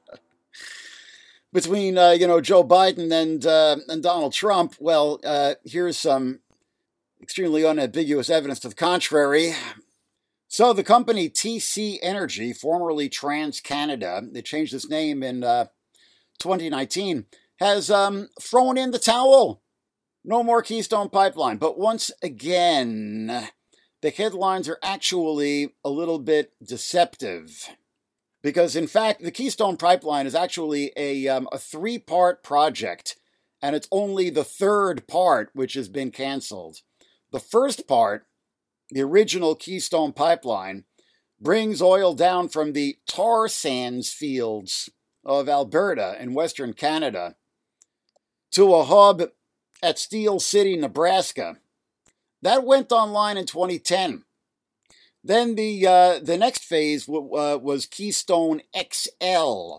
between 1.52 1.98
uh, 1.98 2.10
you 2.10 2.26
know 2.26 2.40
Joe 2.40 2.64
Biden 2.64 3.12
and 3.12 3.44
uh, 3.44 3.76
and 3.88 4.02
Donald 4.02 4.32
Trump. 4.32 4.74
Well, 4.78 5.20
uh, 5.24 5.54
here's 5.64 5.96
some 5.96 6.40
extremely 7.22 7.64
unambiguous 7.64 8.30
evidence 8.30 8.60
to 8.60 8.68
the 8.68 8.74
contrary. 8.74 9.54
So 10.48 10.72
the 10.72 10.82
company 10.82 11.30
TC 11.30 11.98
Energy, 12.02 12.52
formerly 12.52 13.08
TransCanada, 13.08 14.32
they 14.32 14.42
changed 14.42 14.74
its 14.74 14.88
name 14.88 15.22
in 15.22 15.44
uh, 15.44 15.66
2019, 16.40 17.26
has 17.60 17.88
um, 17.88 18.30
thrown 18.40 18.76
in 18.76 18.90
the 18.90 18.98
towel 18.98 19.62
no 20.24 20.42
more 20.42 20.62
Keystone 20.62 21.08
Pipeline. 21.08 21.56
But 21.56 21.78
once 21.78 22.10
again, 22.22 23.48
the 24.02 24.10
headlines 24.10 24.68
are 24.68 24.78
actually 24.82 25.74
a 25.84 25.90
little 25.90 26.18
bit 26.18 26.52
deceptive. 26.62 27.68
Because, 28.42 28.74
in 28.74 28.86
fact, 28.86 29.22
the 29.22 29.30
Keystone 29.30 29.76
Pipeline 29.76 30.26
is 30.26 30.34
actually 30.34 30.92
a, 30.96 31.28
um, 31.28 31.48
a 31.52 31.58
three 31.58 31.98
part 31.98 32.42
project, 32.42 33.16
and 33.60 33.76
it's 33.76 33.88
only 33.92 34.30
the 34.30 34.44
third 34.44 35.06
part 35.06 35.50
which 35.52 35.74
has 35.74 35.88
been 35.88 36.10
canceled. 36.10 36.78
The 37.32 37.40
first 37.40 37.86
part, 37.86 38.26
the 38.88 39.02
original 39.02 39.54
Keystone 39.54 40.12
Pipeline, 40.12 40.84
brings 41.40 41.80
oil 41.80 42.14
down 42.14 42.48
from 42.48 42.72
the 42.72 42.96
tar 43.06 43.48
sands 43.48 44.12
fields 44.12 44.90
of 45.24 45.48
Alberta 45.48 46.16
in 46.20 46.34
Western 46.34 46.72
Canada 46.72 47.36
to 48.52 48.74
a 48.74 48.84
hub 48.84 49.22
at 49.82 49.98
Steele 49.98 50.40
City, 50.40 50.76
Nebraska. 50.76 51.56
That 52.42 52.64
went 52.64 52.90
online 52.92 53.36
in 53.36 53.46
2010. 53.46 54.24
Then 55.22 55.54
the 55.54 55.86
uh, 55.86 56.18
the 56.20 56.38
next 56.38 56.64
phase 56.64 57.06
w- 57.06 57.34
uh, 57.34 57.58
was 57.58 57.86
Keystone 57.86 58.62
XL, 58.74 59.76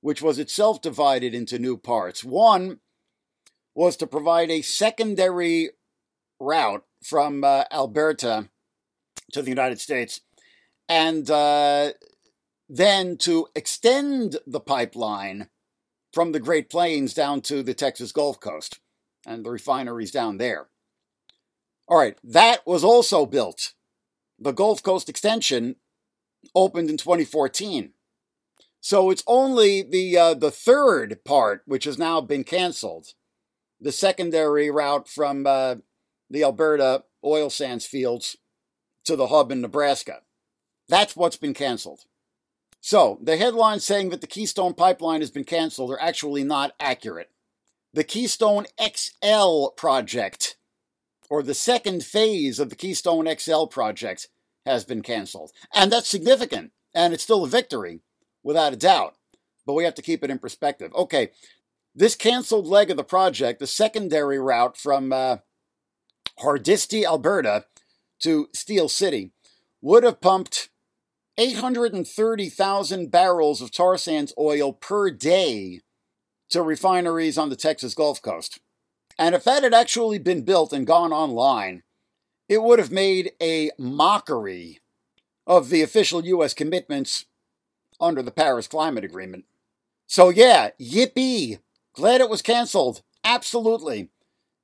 which 0.00 0.20
was 0.20 0.38
itself 0.38 0.82
divided 0.82 1.34
into 1.34 1.58
new 1.58 1.78
parts. 1.78 2.22
One 2.22 2.80
was 3.74 3.96
to 3.96 4.06
provide 4.06 4.50
a 4.50 4.60
secondary 4.62 5.70
route 6.38 6.84
from 7.02 7.42
uh, 7.42 7.64
Alberta 7.72 8.50
to 9.32 9.42
the 9.42 9.48
United 9.48 9.80
States, 9.80 10.20
and 10.88 11.30
uh, 11.30 11.92
then 12.68 13.16
to 13.18 13.46
extend 13.54 14.36
the 14.46 14.60
pipeline 14.60 15.48
from 16.12 16.32
the 16.32 16.40
Great 16.40 16.68
Plains 16.68 17.14
down 17.14 17.40
to 17.42 17.62
the 17.62 17.74
Texas 17.74 18.12
Gulf 18.12 18.40
Coast 18.40 18.80
and 19.26 19.44
the 19.44 19.50
refineries 19.50 20.10
down 20.10 20.36
there. 20.36 20.68
All 21.88 21.98
right, 21.98 22.16
that 22.22 22.66
was 22.66 22.84
also 22.84 23.24
built. 23.24 23.72
The 24.42 24.52
Gulf 24.52 24.82
Coast 24.82 25.08
extension 25.08 25.76
opened 26.54 26.90
in 26.90 26.96
2014. 26.96 27.92
So 28.80 29.10
it's 29.10 29.22
only 29.26 29.82
the 29.82 30.18
uh, 30.18 30.34
the 30.34 30.50
third 30.50 31.24
part 31.24 31.62
which 31.66 31.84
has 31.84 31.98
now 31.98 32.20
been 32.20 32.42
canceled, 32.42 33.14
the 33.80 33.92
secondary 33.92 34.70
route 34.70 35.08
from 35.08 35.46
uh, 35.46 35.76
the 36.28 36.42
Alberta 36.42 37.04
oil 37.24 37.50
sands 37.50 37.86
fields 37.86 38.36
to 39.04 39.14
the 39.14 39.28
hub 39.28 39.52
in 39.52 39.60
Nebraska. 39.60 40.22
That's 40.88 41.14
what's 41.14 41.36
been 41.36 41.54
canceled. 41.54 42.00
So 42.80 43.18
the 43.22 43.36
headlines 43.36 43.84
saying 43.84 44.10
that 44.10 44.20
the 44.20 44.26
Keystone 44.26 44.74
Pipeline 44.74 45.20
has 45.20 45.30
been 45.30 45.44
canceled 45.44 45.92
are 45.92 46.02
actually 46.02 46.42
not 46.42 46.72
accurate 46.80 47.30
the 47.94 48.04
Keystone 48.04 48.66
XL 48.80 49.68
project, 49.76 50.56
or 51.32 51.42
the 51.42 51.54
second 51.54 52.04
phase 52.04 52.58
of 52.58 52.68
the 52.68 52.76
Keystone 52.76 53.26
XL 53.38 53.64
project, 53.64 54.28
has 54.66 54.84
been 54.84 55.00
canceled. 55.00 55.50
And 55.74 55.90
that's 55.90 56.06
significant, 56.06 56.72
and 56.94 57.14
it's 57.14 57.22
still 57.22 57.42
a 57.42 57.48
victory, 57.48 58.02
without 58.42 58.74
a 58.74 58.76
doubt. 58.76 59.14
but 59.64 59.72
we 59.72 59.84
have 59.84 59.94
to 59.94 60.02
keep 60.02 60.22
it 60.22 60.28
in 60.28 60.38
perspective. 60.38 60.92
Okay, 60.94 61.30
this 61.94 62.16
canceled 62.16 62.66
leg 62.66 62.90
of 62.90 62.98
the 62.98 63.02
project, 63.02 63.60
the 63.60 63.66
secondary 63.66 64.38
route 64.38 64.76
from 64.76 65.10
uh, 65.10 65.38
Hardisty, 66.38 67.02
Alberta 67.02 67.64
to 68.24 68.48
Steele 68.52 68.90
City, 68.90 69.32
would 69.80 70.04
have 70.04 70.20
pumped 70.20 70.68
830,000 71.38 73.10
barrels 73.10 73.62
of 73.62 73.70
tar 73.70 73.96
sands 73.96 74.34
oil 74.38 74.74
per 74.74 75.10
day 75.10 75.80
to 76.50 76.62
refineries 76.62 77.38
on 77.38 77.48
the 77.48 77.56
Texas 77.56 77.94
Gulf 77.94 78.20
Coast. 78.20 78.60
And 79.18 79.34
if 79.34 79.44
that 79.44 79.62
had 79.62 79.74
actually 79.74 80.18
been 80.18 80.42
built 80.42 80.72
and 80.72 80.86
gone 80.86 81.12
online, 81.12 81.82
it 82.48 82.62
would 82.62 82.78
have 82.78 82.90
made 82.90 83.32
a 83.40 83.70
mockery 83.78 84.80
of 85.46 85.70
the 85.70 85.82
official 85.82 86.24
U.S. 86.24 86.54
commitments 86.54 87.26
under 88.00 88.22
the 88.22 88.30
Paris 88.30 88.66
Climate 88.66 89.04
Agreement. 89.04 89.44
So, 90.06 90.28
yeah, 90.28 90.70
yippee! 90.80 91.60
Glad 91.94 92.20
it 92.20 92.28
was 92.28 92.42
canceled. 92.42 93.02
Absolutely. 93.24 94.08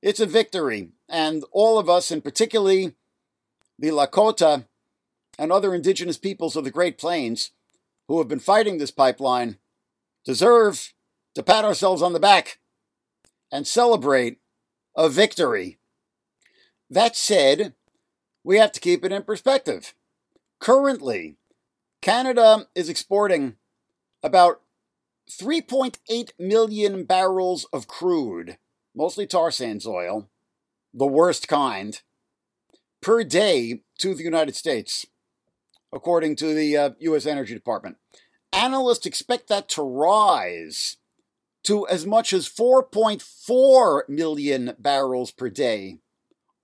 It's 0.01 0.19
a 0.19 0.25
victory. 0.25 0.89
And 1.07 1.43
all 1.51 1.79
of 1.79 1.89
us, 1.89 2.11
and 2.11 2.23
particularly 2.23 2.93
the 3.77 3.89
Lakota 3.89 4.65
and 5.37 5.51
other 5.51 5.73
indigenous 5.73 6.17
peoples 6.17 6.55
of 6.55 6.63
the 6.63 6.71
Great 6.71 6.97
Plains 6.97 7.51
who 8.07 8.17
have 8.17 8.27
been 8.27 8.39
fighting 8.39 8.77
this 8.77 8.91
pipeline, 8.91 9.57
deserve 10.25 10.93
to 11.35 11.43
pat 11.43 11.63
ourselves 11.63 12.01
on 12.01 12.13
the 12.13 12.19
back 12.19 12.59
and 13.51 13.65
celebrate 13.65 14.38
a 14.99 15.07
victory. 15.07 15.77
That 16.89 17.15
said, 17.15 17.73
we 18.43 18.57
have 18.57 18.73
to 18.73 18.81
keep 18.81 19.05
it 19.05 19.13
in 19.13 19.23
perspective. 19.23 19.93
Currently, 20.59 21.37
Canada 22.01 22.67
is 22.75 22.89
exporting 22.89 23.55
about 24.21 24.59
3.8 25.31 26.31
million 26.37 27.05
barrels 27.05 27.65
of 27.71 27.87
crude, 27.87 28.57
mostly 28.93 29.25
tar 29.25 29.51
sands 29.51 29.87
oil, 29.87 30.27
the 30.93 31.07
worst 31.07 31.47
kind, 31.47 32.01
per 33.01 33.23
day 33.23 33.83
to 33.99 34.13
the 34.13 34.23
United 34.23 34.57
States, 34.57 35.05
according 35.93 36.35
to 36.35 36.53
the 36.53 36.75
uh, 36.75 36.89
U.S. 36.99 37.25
Energy 37.25 37.53
Department. 37.53 37.95
Analysts 38.51 39.05
expect 39.05 39.47
that 39.47 39.69
to 39.69 39.81
rise 39.81 40.97
to 41.63 41.87
as 41.87 42.05
much 42.05 42.33
as 42.33 42.47
4.4 42.47 44.07
million 44.07 44.75
barrels 44.79 45.31
per 45.31 45.49
day 45.49 45.99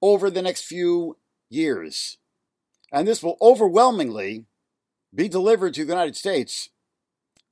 over 0.01 0.29
the 0.29 0.41
next 0.41 0.63
few 0.63 1.17
years. 1.49 2.17
And 2.91 3.07
this 3.07 3.21
will 3.21 3.37
overwhelmingly 3.41 4.45
be 5.13 5.27
delivered 5.27 5.73
to 5.75 5.85
the 5.85 5.91
United 5.91 6.15
States 6.15 6.69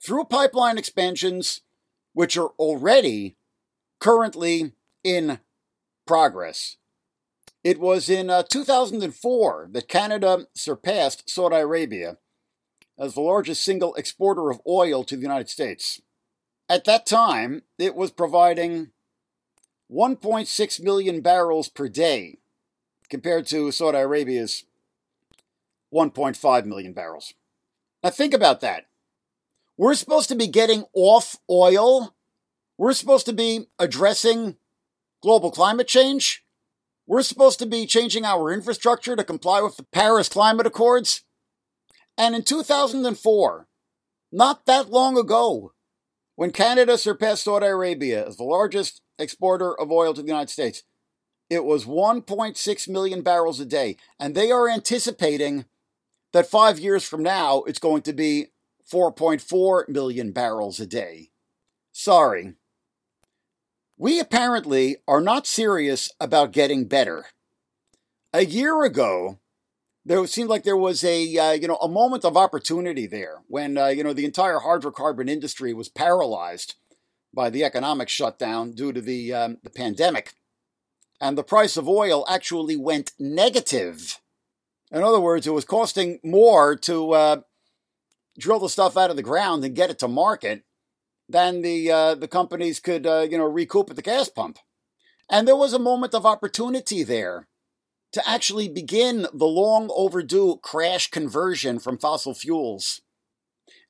through 0.02 0.26
pipeline 0.26 0.78
expansions, 0.78 1.62
which 2.14 2.38
are 2.38 2.52
already 2.60 3.36
currently 4.00 4.74
in 5.04 5.40
progress. 6.06 6.78
It 7.64 7.80
was 7.80 8.10
in 8.10 8.30
uh, 8.30 8.44
2004 8.44 9.70
that 9.72 9.88
Canada 9.88 10.48
surpassed 10.54 11.30
Saudi 11.30 11.56
Arabia 11.56 12.18
as 13.00 13.14
the 13.14 13.22
largest 13.22 13.64
single 13.64 13.96
exporter 13.96 14.50
of 14.50 14.62
oil 14.68 15.04
to 15.06 15.16
the 15.16 15.22
United 15.22 15.50
States. 15.50 16.02
At 16.70 16.86
that 16.86 17.06
time, 17.06 17.64
it 17.78 17.96
was 17.96 18.12
providing 18.12 18.92
1.6 19.92 20.82
million 20.82 21.22
barrels 21.22 21.70
per 21.70 21.88
day 21.88 22.40
compared 23.10 23.46
to 23.48 23.72
Saudi 23.72 23.98
Arabia's 23.98 24.66
1.5 25.94 26.66
million 26.66 26.94
barrels. 26.94 27.34
Now, 28.04 28.10
think 28.10 28.34
about 28.34 28.62
that. 28.62 28.88
We're 29.78 29.94
supposed 29.96 30.30
to 30.30 30.36
be 30.36 30.48
getting 30.48 30.86
off 30.94 31.38
oil. 31.50 32.16
We're 32.78 32.94
supposed 32.94 33.26
to 33.28 33.34
be 33.34 33.68
addressing 33.78 34.58
global 35.22 35.52
climate 35.52 35.88
change. 35.88 36.44
We're 37.06 37.22
supposed 37.22 37.60
to 37.60 37.66
be 37.66 37.86
changing 37.86 38.26
our 38.26 38.52
infrastructure 38.52 39.16
to 39.16 39.24
comply 39.24 39.62
with 39.62 39.78
the 39.78 39.84
Paris 39.84 40.30
Climate 40.30 40.66
Accords. 40.66 41.24
And 42.18 42.36
in 42.36 42.44
2004, 42.44 43.68
not 44.32 44.66
that 44.66 44.90
long 44.90 45.18
ago, 45.18 45.74
when 46.36 46.52
Canada 46.52 46.98
surpassed 46.98 47.44
Saudi 47.44 47.68
Arabia 47.68 48.28
as 48.28 48.38
the 48.38 48.44
largest 48.44 49.02
exporter 49.20 49.80
of 49.80 49.92
oil 49.92 50.14
to 50.14 50.22
the 50.22 50.28
United 50.28 50.50
States, 50.50 50.84
it 51.50 51.64
was 51.64 51.86
1.6 51.86 52.90
million 52.90 53.22
barrels 53.22 53.60
a 53.60 53.66
day. 53.66 53.98
And 54.20 54.34
they 54.34 54.52
are 54.52 54.70
anticipating 54.70 55.66
that 56.32 56.50
five 56.50 56.80
years 56.80 57.04
from 57.04 57.22
now, 57.22 57.60
it's 57.68 57.80
going 57.80 58.02
to 58.04 58.14
be 58.14 58.48
4.4 58.92 59.88
million 59.90 60.32
barrels 60.32 60.80
a 60.80 60.88
day. 60.88 61.30
Sorry. 61.92 62.56
We 63.98 64.20
apparently 64.20 64.98
are 65.08 65.22
not 65.22 65.46
serious 65.46 66.12
about 66.20 66.52
getting 66.52 66.86
better. 66.86 67.28
A 68.34 68.44
year 68.44 68.84
ago, 68.84 69.38
there 70.06 70.26
seemed 70.28 70.50
like 70.50 70.64
there 70.64 70.78
was 70.78 71.04
a 71.04 71.38
uh, 71.38 71.52
you 71.52 71.68
know 71.68 71.78
a 71.78 71.88
moment 71.88 72.26
of 72.26 72.36
opportunity 72.38 73.08
there 73.08 73.42
when 73.48 73.78
uh, 73.78 73.88
you 73.88 74.04
know 74.04 74.14
the 74.14 74.26
entire 74.26 74.60
hydrocarbon 74.60 75.30
industry 75.30 75.74
was 75.74 75.90
paralyzed 75.90 76.76
by 77.34 77.50
the 77.50 77.64
economic 77.64 78.10
shutdown 78.10 78.72
due 78.72 78.92
to 78.92 79.02
the 79.02 79.34
um, 79.34 79.58
the 79.64 79.70
pandemic, 79.70 80.34
and 81.22 81.38
the 81.38 81.44
price 81.44 81.78
of 81.78 81.88
oil 81.88 82.26
actually 82.30 82.76
went 82.76 83.14
negative. 83.18 84.20
In 84.92 85.02
other 85.02 85.20
words, 85.20 85.48
it 85.48 85.54
was 85.54 85.66
costing 85.66 86.20
more 86.24 86.76
to 86.76 87.12
uh, 87.14 87.42
drill 88.38 88.60
the 88.60 88.70
stuff 88.70 88.98
out 88.98 89.10
of 89.10 89.16
the 89.16 89.24
ground 89.24 89.64
and 89.64 89.76
get 89.76 89.90
it 89.90 90.00
to 90.00 90.08
market 90.08 90.64
than 91.30 91.62
the 91.62 91.92
uh, 91.92 92.16
the 92.16 92.28
companies 92.28 92.80
could 92.80 93.08
uh, 93.08 93.26
you 93.30 93.38
know 93.38 93.46
recoup 93.46 93.90
at 93.90 93.96
the 93.96 94.02
gas 94.02 94.30
pump. 94.30 94.60
And 95.30 95.48
there 95.48 95.56
was 95.56 95.74
a 95.74 95.80
moment 95.80 96.14
of 96.14 96.26
opportunity 96.26 97.02
there 97.02 97.48
to 98.14 98.30
actually 98.30 98.70
begin 98.70 99.28
the 99.34 99.46
long 99.46 99.90
overdue 99.94 100.60
crash 100.62 101.10
conversion 101.10 101.80
from 101.80 101.98
fossil 101.98 102.34
fuels. 102.34 103.02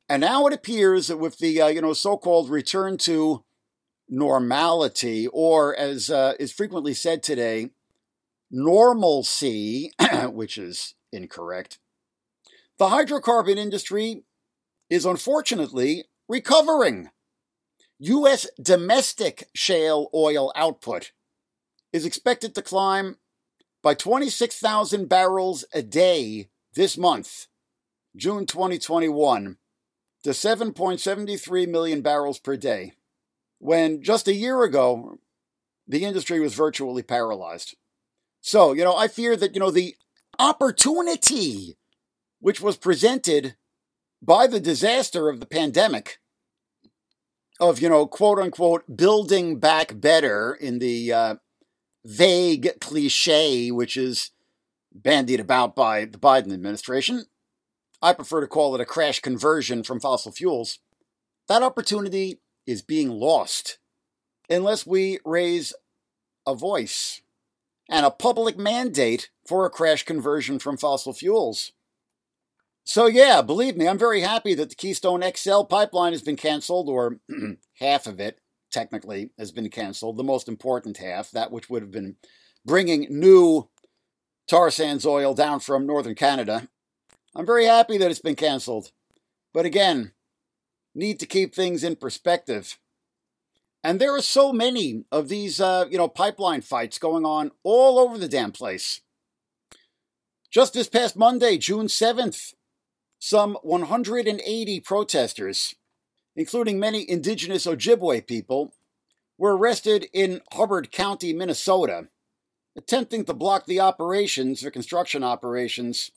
And 0.10 0.22
now 0.22 0.48
it 0.48 0.54
appears 0.54 1.08
that 1.08 1.18
with 1.18 1.38
the 1.38 1.62
uh, 1.62 1.68
you 1.68 1.82
know 1.82 1.94
so-called 1.94 2.50
return 2.50 2.98
to 3.00 3.44
normality, 4.10 5.28
or 5.28 5.76
as 5.76 6.10
uh, 6.10 6.34
is 6.40 6.52
frequently 6.52 6.94
said 6.94 7.24
today, 7.24 7.72
normalcy, 8.50 9.92
which 10.28 10.58
is 10.58 10.96
incorrect, 11.12 11.80
the 12.78 12.88
hydrocarbon 12.88 13.58
industry 13.58 14.24
is 14.90 15.06
unfortunately 15.06 16.06
recovering. 16.28 17.10
U.S. 18.00 18.48
domestic 18.62 19.48
shale 19.54 20.10
oil 20.14 20.52
output 20.56 21.12
is 21.94 22.06
expected 22.06 22.54
to 22.56 22.62
climb 22.62 23.18
by 23.84 23.94
26,000 23.94 25.10
barrels 25.10 25.66
a 25.74 25.84
day 25.84 26.48
this 26.74 26.98
month, 26.98 27.48
June 28.16 28.46
2021, 28.46 29.58
to 30.24 30.30
7.73 30.30 31.68
million 31.68 32.02
barrels 32.02 32.40
per 32.40 32.56
day, 32.56 32.94
when 33.60 34.02
just 34.02 34.28
a 34.28 34.34
year 34.34 34.64
ago, 34.64 35.18
the 35.86 36.06
industry 36.06 36.40
was 36.40 36.56
virtually 36.56 37.04
paralyzed. 37.04 37.76
So, 38.40 38.72
you 38.72 38.86
know, 38.86 38.96
I 38.96 39.10
fear 39.10 39.36
that, 39.36 39.54
you 39.54 39.60
know, 39.60 39.72
the 39.72 39.96
opportunity 40.40 41.78
which 42.40 42.62
was 42.62 42.78
presented 42.78 43.56
by 44.22 44.48
the 44.48 44.60
disaster 44.60 45.30
of 45.30 45.42
the 45.42 45.46
pandemic 45.46 46.20
of, 47.60 47.82
you 47.82 47.90
know, 47.90 48.08
quote 48.08 48.40
unquote, 48.40 48.96
building 48.96 49.60
back 49.60 50.00
better 50.00 50.54
in 50.54 50.80
the 50.80 51.12
uh, 51.12 51.36
vague 52.06 52.70
cliche 52.80 53.72
which 53.72 53.96
is 53.96 54.32
bandied 54.94 55.40
about 55.40 55.76
by 55.76 56.06
the 56.06 56.18
Biden 56.18 56.54
administration. 56.54 57.26
I 58.02 58.14
prefer 58.14 58.42
to 58.42 58.48
call 58.48 58.76
it 58.76 58.82
a 58.82 58.86
crash 58.86 59.20
conversion 59.22 59.84
from 59.84 60.00
fossil 60.00 60.32
fuels. 60.32 60.80
That 61.48 61.64
opportunity 61.64 62.40
is 62.68 62.82
being 62.82 63.10
lost 63.10 63.80
unless 64.50 64.86
we 64.86 65.20
raise 65.26 65.74
a 66.46 66.54
voice 66.54 67.22
and 67.90 68.06
a 68.06 68.12
public 68.12 68.58
mandate 68.58 69.30
for 69.48 69.66
a 69.66 69.70
crash 69.70 70.04
conversion 70.04 70.60
from 70.60 70.78
fossil 70.78 71.14
fuels. 71.14 71.72
So, 72.86 73.06
yeah, 73.06 73.42
believe 73.42 73.78
me, 73.78 73.88
I'm 73.88 73.98
very 73.98 74.22
happy 74.22 74.54
that 74.56 74.70
the 74.70 74.76
Keystone 74.76 75.24
XL 75.36 75.64
pipeline 75.64 76.12
has 76.12 76.22
been 76.22 76.36
canceled, 76.36 76.90
or 76.90 77.20
half 77.80 78.08
of 78.08 78.20
it 78.20 78.40
technically 78.74 79.30
has 79.38 79.52
been 79.52 79.70
canceled, 79.70 80.18
the 80.18 80.24
most 80.24 80.48
important 80.48 80.98
half, 80.98 81.32
that 81.32 81.52
which 81.52 81.70
would 81.70 81.82
have 81.82 81.92
been 81.92 82.18
bringing 82.66 83.08
new 83.10 83.70
tar 84.48 84.72
sands 84.72 85.06
oil 85.06 85.34
down 85.34 85.60
from 85.60 85.86
northern 85.86 86.16
Canada. 86.16 86.68
I'm 87.36 87.46
very 87.46 87.66
happy 87.66 87.98
that 87.98 88.12
it's 88.12 88.20
been 88.20 88.36
canceled. 88.36 88.92
But 89.54 89.66
again, 89.66 90.14
need 90.96 91.20
to 91.20 91.26
keep 91.26 91.54
things 91.54 91.84
in 91.84 91.96
perspective. 91.96 92.78
And 93.84 94.00
there 94.00 94.16
are 94.16 94.22
so 94.22 94.52
many 94.54 95.04
of 95.12 95.30
these, 95.30 95.60
uh, 95.60 95.86
you 95.90 95.98
know, 95.98 96.08
pipeline 96.08 96.62
fights 96.62 96.98
going 96.98 97.26
on 97.26 97.52
all 97.64 98.00
over 98.00 98.18
the 98.18 98.28
damn 98.30 98.52
place. 98.52 99.02
Just 100.50 100.74
this 100.74 100.88
past 100.88 101.18
Monday, 101.18 101.58
June 101.58 101.88
7th, 101.88 102.54
some 103.20 103.58
180 103.64 104.80
protesters 104.82 105.76
including 106.36 106.80
many 106.80 107.10
indigenous 107.10 107.66
Ojibwe 107.66 108.26
people, 108.26 108.74
were 109.38 109.58
arrested 109.58 110.08
in 110.14 110.42
Hubbard 110.54 110.92
County, 110.92 111.34
Minnesota, 111.34 112.08
attempting 112.76 113.26
to 113.26 113.34
block 113.34 113.66
the 113.66 113.80
operations, 113.80 114.62
the 114.62 114.72
construction 114.72 115.24
operations, 115.24 116.12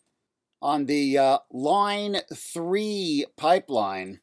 on 0.63 0.87
the 0.87 1.19
uh, 1.19 1.39
Line 1.51 2.19
3 2.35 3.27
pipeline 3.37 4.21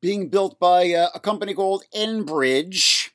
being 0.00 0.28
built 0.28 0.58
by 0.58 0.92
uh, 0.92 1.08
a 1.14 1.20
company 1.20 1.54
called 1.54 1.84
Enbridge, 1.94 3.10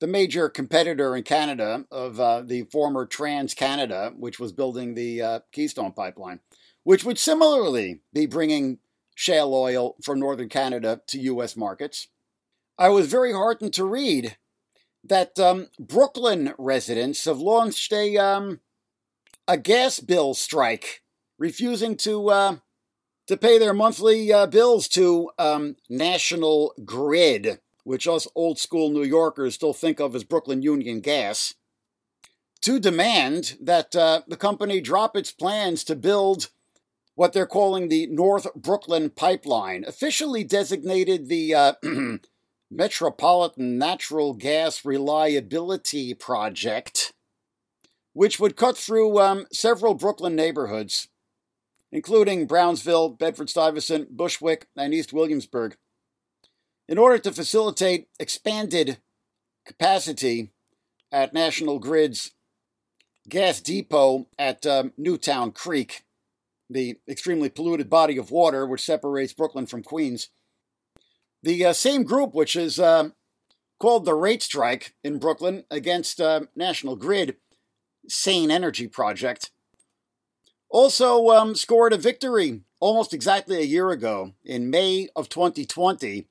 the 0.00 0.06
major 0.06 0.48
competitor 0.48 1.16
in 1.16 1.22
Canada 1.22 1.84
of 1.90 2.18
uh, 2.18 2.42
the 2.42 2.62
former 2.64 3.06
Trans 3.06 3.54
Canada, 3.54 4.12
which 4.16 4.38
was 4.38 4.52
building 4.52 4.94
the 4.94 5.22
uh, 5.22 5.40
Keystone 5.52 5.92
pipeline, 5.92 6.40
which 6.82 7.04
would 7.04 7.18
similarly 7.18 8.00
be 8.12 8.26
bringing 8.26 8.78
shale 9.14 9.54
oil 9.54 9.96
from 10.02 10.18
northern 10.18 10.48
Canada 10.48 11.00
to 11.08 11.18
U.S. 11.20 11.56
markets. 11.56 12.08
I 12.78 12.88
was 12.88 13.06
very 13.06 13.32
heartened 13.32 13.72
to 13.74 13.84
read 13.84 14.36
that 15.04 15.38
um, 15.38 15.68
Brooklyn 15.78 16.54
residents 16.58 17.24
have 17.26 17.38
launched 17.38 17.92
a 17.92 18.16
um, 18.16 18.60
a 19.46 19.56
gas 19.56 20.00
bill 20.00 20.34
strike, 20.34 21.02
refusing 21.38 21.96
to 21.98 22.30
uh, 22.30 22.56
to 23.26 23.36
pay 23.36 23.58
their 23.58 23.74
monthly 23.74 24.32
uh, 24.32 24.46
bills 24.46 24.88
to 24.88 25.30
um, 25.38 25.76
National 25.88 26.74
Grid, 26.84 27.60
which 27.84 28.08
us 28.08 28.26
old 28.34 28.58
school 28.58 28.90
New 28.90 29.04
Yorkers 29.04 29.54
still 29.54 29.72
think 29.72 30.00
of 30.00 30.14
as 30.14 30.24
Brooklyn 30.24 30.62
Union 30.62 31.00
Gas, 31.00 31.54
to 32.62 32.80
demand 32.80 33.56
that 33.60 33.94
uh, 33.94 34.22
the 34.26 34.36
company 34.36 34.80
drop 34.80 35.16
its 35.16 35.30
plans 35.30 35.84
to 35.84 35.94
build 35.94 36.48
what 37.14 37.32
they're 37.32 37.46
calling 37.46 37.88
the 37.88 38.06
North 38.06 38.52
Brooklyn 38.54 39.10
Pipeline, 39.10 39.84
officially 39.86 40.44
designated 40.44 41.28
the 41.28 41.54
uh, 41.54 41.72
Metropolitan 42.70 43.78
Natural 43.78 44.32
Gas 44.34 44.84
Reliability 44.84 46.14
Project, 46.14 47.12
which 48.12 48.40
would 48.40 48.56
cut 48.56 48.76
through 48.76 49.18
um, 49.20 49.46
several 49.52 49.94
Brooklyn 49.94 50.34
neighborhoods 50.34 51.08
including 51.94 52.44
Brownsville, 52.44 53.10
Bedford 53.10 53.48
Stuyvesant, 53.48 54.16
Bushwick, 54.16 54.66
and 54.76 54.92
East 54.92 55.12
Williamsburg. 55.12 55.76
In 56.88 56.98
order 56.98 57.18
to 57.18 57.30
facilitate 57.32 58.08
expanded 58.18 58.98
capacity 59.64 60.50
at 61.12 61.32
National 61.32 61.78
Grid's 61.78 62.32
gas 63.28 63.60
depot 63.60 64.26
at 64.36 64.66
um, 64.66 64.92
Newtown 64.98 65.52
Creek, 65.52 66.03
the 66.74 66.96
extremely 67.08 67.48
polluted 67.48 67.88
body 67.88 68.18
of 68.18 68.30
water 68.30 68.66
which 68.66 68.82
separates 68.82 69.32
Brooklyn 69.32 69.64
from 69.64 69.82
Queens, 69.82 70.28
the 71.42 71.64
uh, 71.64 71.72
same 71.72 72.02
group 72.02 72.34
which 72.34 72.56
is 72.56 72.78
uh, 72.78 73.10
called 73.78 74.04
the 74.04 74.14
Rate 74.14 74.42
Strike 74.42 74.94
in 75.02 75.18
Brooklyn 75.18 75.64
against 75.70 76.20
uh, 76.20 76.40
National 76.56 76.96
Grid, 76.96 77.36
Sane 78.08 78.50
Energy 78.50 78.88
Project, 78.88 79.52
also 80.68 81.28
um, 81.28 81.54
scored 81.54 81.92
a 81.92 81.98
victory 81.98 82.62
almost 82.80 83.14
exactly 83.14 83.58
a 83.58 83.64
year 83.64 83.90
ago 83.90 84.32
in 84.44 84.68
May 84.68 85.08
of 85.14 85.28
2020 85.28 86.26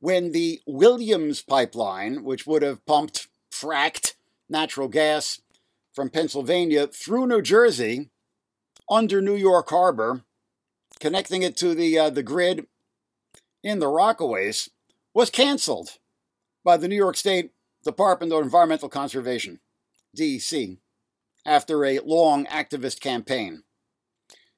when 0.00 0.32
the 0.32 0.60
Williams 0.66 1.42
pipeline, 1.42 2.24
which 2.24 2.46
would 2.46 2.62
have 2.62 2.84
pumped 2.86 3.28
fracked 3.52 4.14
natural 4.48 4.88
gas 4.88 5.42
from 5.92 6.08
Pennsylvania 6.08 6.86
through 6.86 7.26
New 7.26 7.42
Jersey 7.42 8.08
under 8.92 9.22
New 9.22 9.34
York 9.34 9.70
Harbor, 9.70 10.22
connecting 11.00 11.42
it 11.42 11.56
to 11.56 11.74
the 11.74 11.98
uh, 11.98 12.10
the 12.10 12.22
grid 12.22 12.66
in 13.62 13.78
the 13.78 13.86
Rockaways, 13.86 14.68
was 15.14 15.30
canceled 15.30 15.98
by 16.62 16.76
the 16.76 16.88
New 16.88 16.96
York 16.96 17.16
State 17.16 17.52
Department 17.84 18.32
of 18.32 18.42
Environmental 18.42 18.90
Conservation, 18.90 19.60
DEC 20.16 20.76
after 21.46 21.84
a 21.84 22.00
long 22.00 22.44
activist 22.46 23.00
campaign. 23.00 23.62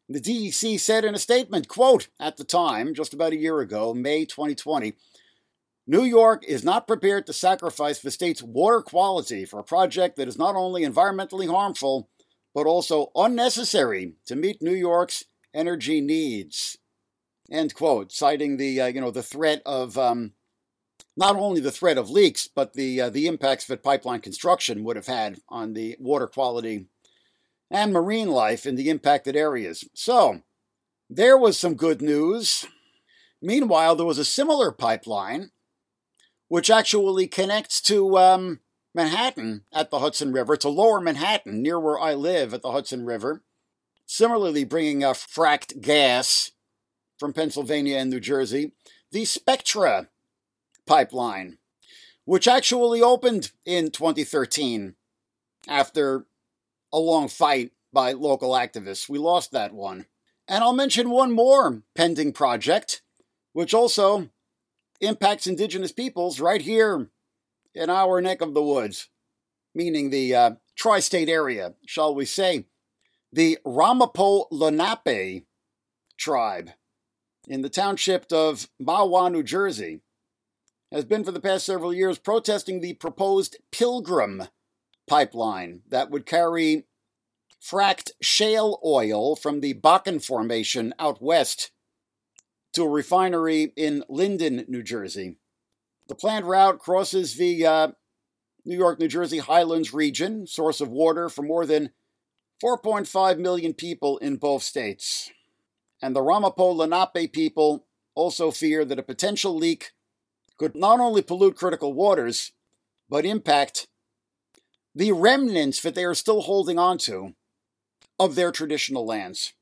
The 0.09 0.21
DEC 0.21 0.81
said 0.81 1.05
in 1.05 1.15
a 1.15 1.19
statement, 1.19 1.69
quote, 1.69 2.09
at 2.21 2.37
the 2.37 2.45
time, 2.45 2.93
just 2.93 3.15
about 3.15 3.33
a 3.33 3.39
year 3.39 3.61
ago, 3.61 3.95
May 3.95 4.27
2020, 4.27 4.95
New 5.87 6.03
York 6.03 6.45
is 6.45 6.65
not 6.65 6.87
prepared 6.87 7.27
to 7.27 7.33
sacrifice 7.33 8.01
the 8.01 8.11
state's 8.11 8.43
water 8.43 8.83
quality 8.83 9.45
for 9.45 9.61
a 9.61 9.65
project 9.65 10.17
that 10.17 10.29
is 10.29 10.37
not 10.37 10.57
only 10.57 10.85
environmentally 10.85 11.49
harmful, 11.49 12.11
but 12.55 12.67
also 12.67 13.11
unnecessary 13.17 14.15
to 14.27 14.37
meet 14.37 14.63
New 14.63 14.75
York's 14.75 15.25
energy 15.53 16.01
needs. 16.01 16.79
End 17.51 17.75
quote, 17.75 18.13
citing 18.13 18.57
the, 18.57 18.81
uh, 18.81 18.87
you 18.87 19.01
know, 19.01 19.11
the 19.11 19.23
threat 19.23 19.61
of 19.67 19.99
um, 19.99 20.33
not 21.17 21.37
only 21.37 21.61
the 21.61 21.73
threat 21.73 21.99
of 21.99 22.11
leaks, 22.11 22.49
but 22.49 22.73
the 22.75 23.01
uh, 23.03 23.11
the 23.11 23.27
impacts 23.27 23.67
that 23.67 23.83
pipeline 23.83 24.21
construction 24.21 24.85
would 24.85 24.97
have 24.97 25.07
had 25.07 25.41
on 25.49 25.75
the 25.75 25.97
water 25.99 26.27
quality 26.27 26.87
and 27.71 27.93
marine 27.93 28.29
life 28.29 28.67
in 28.67 28.77
the 28.77 28.89
impacted 28.89 29.37
areas. 29.37 29.89
So, 29.95 30.41
there 31.11 31.37
was 31.37 31.59
some 31.59 31.75
good 31.75 32.01
news. 32.01 32.67
Meanwhile, 33.43 33.97
there 33.97 34.07
was 34.07 34.19
a 34.19 34.25
similar 34.25 34.73
pipeline 34.73 35.51
which 36.49 36.71
actually 36.71 37.27
connects 37.27 37.81
to 37.83 38.17
um, 38.17 38.61
Manhattan 38.95 39.65
at 39.73 39.91
the 39.91 39.99
Hudson 39.99 40.33
River, 40.33 40.57
to 40.57 40.69
lower 40.69 41.01
Manhattan, 41.01 41.63
near 41.63 41.81
where 41.81 41.99
I 41.99 42.15
live 42.15 42.55
at 42.55 42.63
the 42.63 42.71
Hudson 42.71 43.05
River. 43.05 43.43
Similarly, 44.07 44.65
bringing 44.65 45.03
a 45.03 45.09
fracked 45.09 45.81
gas 45.81 46.53
from 47.19 47.33
Pennsylvania 47.33 47.99
and 47.99 48.11
New 48.11 48.21
Jersey. 48.21 48.73
The 49.11 49.25
Spectra 49.25 50.09
pipeline, 50.87 51.59
which 52.25 52.47
actually 52.47 53.03
opened 53.03 53.51
in 53.67 53.91
2013 53.91 54.95
after 55.67 56.27
a 56.93 56.99
long 56.99 57.29
fight 57.29 57.73
by 57.93 58.13
local 58.13 58.53
activists. 58.53 59.09
We 59.09 59.19
lost 59.19 59.53
that 59.53 59.73
one. 59.73 60.07
And 60.47 60.63
I'll 60.63 60.75
mention 60.75 61.11
one 61.11 61.33
more 61.33 61.83
pending 61.95 62.33
project, 62.33 63.03
which 63.53 63.73
also 63.73 64.29
impacts 65.01 65.47
indigenous 65.47 65.93
peoples 65.93 66.39
right 66.39 66.61
here 66.61 67.09
in 67.75 67.91
our 67.91 68.21
neck 68.21 68.41
of 68.41 68.55
the 68.55 68.63
woods, 68.63 69.09
meaning 69.75 70.11
the 70.11 70.35
uh, 70.35 70.51
tri 70.77 71.01
state 71.01 71.29
area, 71.29 71.75
shall 71.87 72.15
we 72.15 72.25
say. 72.25 72.67
The 73.33 73.59
Ramapo 73.65 74.47
Lenape 74.53 75.45
tribe 76.17 76.71
in 77.49 77.63
the 77.63 77.69
township 77.69 78.33
of 78.33 78.69
Mahwah, 78.81 79.31
New 79.31 79.43
Jersey, 79.43 80.01
has 80.93 81.05
been 81.05 81.25
for 81.25 81.33
the 81.33 81.41
past 81.41 81.67
several 81.67 81.93
years 81.93 82.19
protesting 82.19 82.81
the 82.81 82.95
proposed 82.95 83.57
Pilgrim 83.73 84.45
pipeline 85.09 85.81
that 85.89 86.11
would 86.11 86.27
carry 86.27 86.85
fracked 87.61 88.11
shale 88.21 88.79
oil 88.85 89.35
from 89.35 89.61
the 89.61 89.75
Bakken 89.75 90.25
Formation 90.25 90.95
out 90.99 91.21
west 91.21 91.71
to 92.75 92.83
a 92.85 92.89
refinery 92.89 93.73
in 93.77 94.05
Linden, 94.09 94.65
New 94.69 94.83
Jersey. 94.83 95.37
The 96.07 96.15
planned 96.15 96.47
route 96.47 96.79
crosses 96.79 97.37
the 97.37 97.65
uh, 97.67 97.89
New 98.65 98.77
York, 98.77 98.99
New 98.99 99.09
Jersey 99.09 99.39
Highlands 99.39 99.95
region, 99.95 100.47
source 100.47 100.81
of 100.81 100.91
water 100.91 101.29
for 101.29 101.43
more 101.43 101.65
than 101.65 101.91
4.5 102.63 103.39
million 103.39 103.75
people 103.75 104.19
in 104.19 104.37
both 104.37 104.63
states. 104.63 105.31
And 106.03 106.15
the 106.15 106.23
Ramapo 106.23 106.67
Lenape 106.73 107.33
people 107.33 107.87
also 108.15 108.51
fear 108.51 108.85
that 108.85 108.99
a 108.99 109.03
potential 109.03 109.57
leak 109.57 109.93
could 110.59 110.77
not 110.77 111.01
only 111.01 111.23
pollute 111.23 111.57
critical 111.57 111.95
waters, 111.95 112.53
but 113.09 113.25
impact 113.25 113.89
the 114.95 115.13
remnants 115.13 115.81
that 115.81 115.95
they 115.95 116.05
are 116.05 116.15
still 116.15 116.43
holding 116.43 116.79
on 116.79 116.99
to 116.99 117.35
of 118.19 118.35
their 118.35 118.53
traditional 118.53 119.05
lands. 119.05 119.55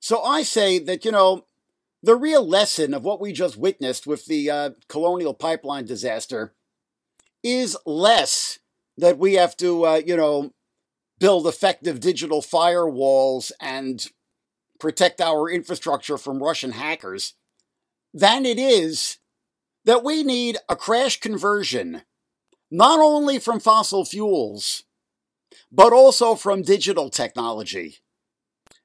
So 0.00 0.22
I 0.22 0.42
say 0.42 0.78
that, 0.78 1.04
you 1.04 1.12
know, 1.12 1.46
the 2.02 2.16
real 2.16 2.46
lesson 2.46 2.94
of 2.94 3.04
what 3.04 3.20
we 3.20 3.32
just 3.32 3.56
witnessed 3.56 4.06
with 4.06 4.26
the 4.26 4.50
uh, 4.50 4.70
colonial 4.88 5.34
pipeline 5.34 5.84
disaster 5.84 6.54
is 7.42 7.76
less 7.84 8.58
that 8.96 9.18
we 9.18 9.34
have 9.34 9.56
to, 9.56 9.86
uh, 9.86 10.00
you 10.04 10.16
know, 10.16 10.52
build 11.18 11.46
effective 11.46 12.00
digital 12.00 12.40
firewalls 12.40 13.50
and 13.60 14.08
protect 14.78 15.20
our 15.20 15.50
infrastructure 15.50 16.16
from 16.16 16.42
Russian 16.42 16.72
hackers 16.72 17.34
than 18.14 18.46
it 18.46 18.58
is 18.58 19.18
that 19.84 20.04
we 20.04 20.22
need 20.22 20.58
a 20.68 20.76
crash 20.76 21.18
conversion, 21.18 22.02
not 22.70 23.00
only 23.00 23.38
from 23.38 23.58
fossil 23.58 24.04
fuels, 24.04 24.84
but 25.72 25.92
also 25.92 26.34
from 26.34 26.62
digital 26.62 27.10
technology. 27.10 27.98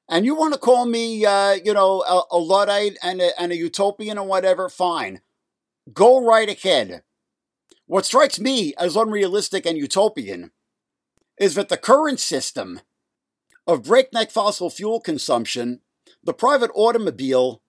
And 0.08 0.26
you 0.26 0.34
want 0.34 0.52
to 0.52 0.60
call 0.60 0.84
me, 0.86 1.24
uh, 1.24 1.52
you 1.52 1.72
know, 1.72 2.02
a, 2.02 2.36
a 2.36 2.38
Luddite 2.38 2.98
and 3.02 3.20
a, 3.20 3.40
and 3.40 3.52
a 3.52 3.56
utopian 3.56 4.18
or 4.18 4.26
whatever, 4.26 4.68
fine. 4.68 5.20
Go 5.92 6.24
right 6.24 6.48
ahead. 6.48 7.02
What 7.86 8.06
strikes 8.06 8.38
me 8.38 8.74
as 8.78 8.96
unrealistic 8.96 9.66
and 9.66 9.78
utopian 9.78 10.52
is 11.38 11.54
that 11.54 11.68
the 11.68 11.76
current 11.76 12.20
system 12.20 12.80
of 13.66 13.84
breakneck 13.84 14.30
fossil 14.30 14.70
fuel 14.70 15.00
consumption, 15.00 15.80
the 16.22 16.34
private 16.34 16.70
automobile, 16.74 17.62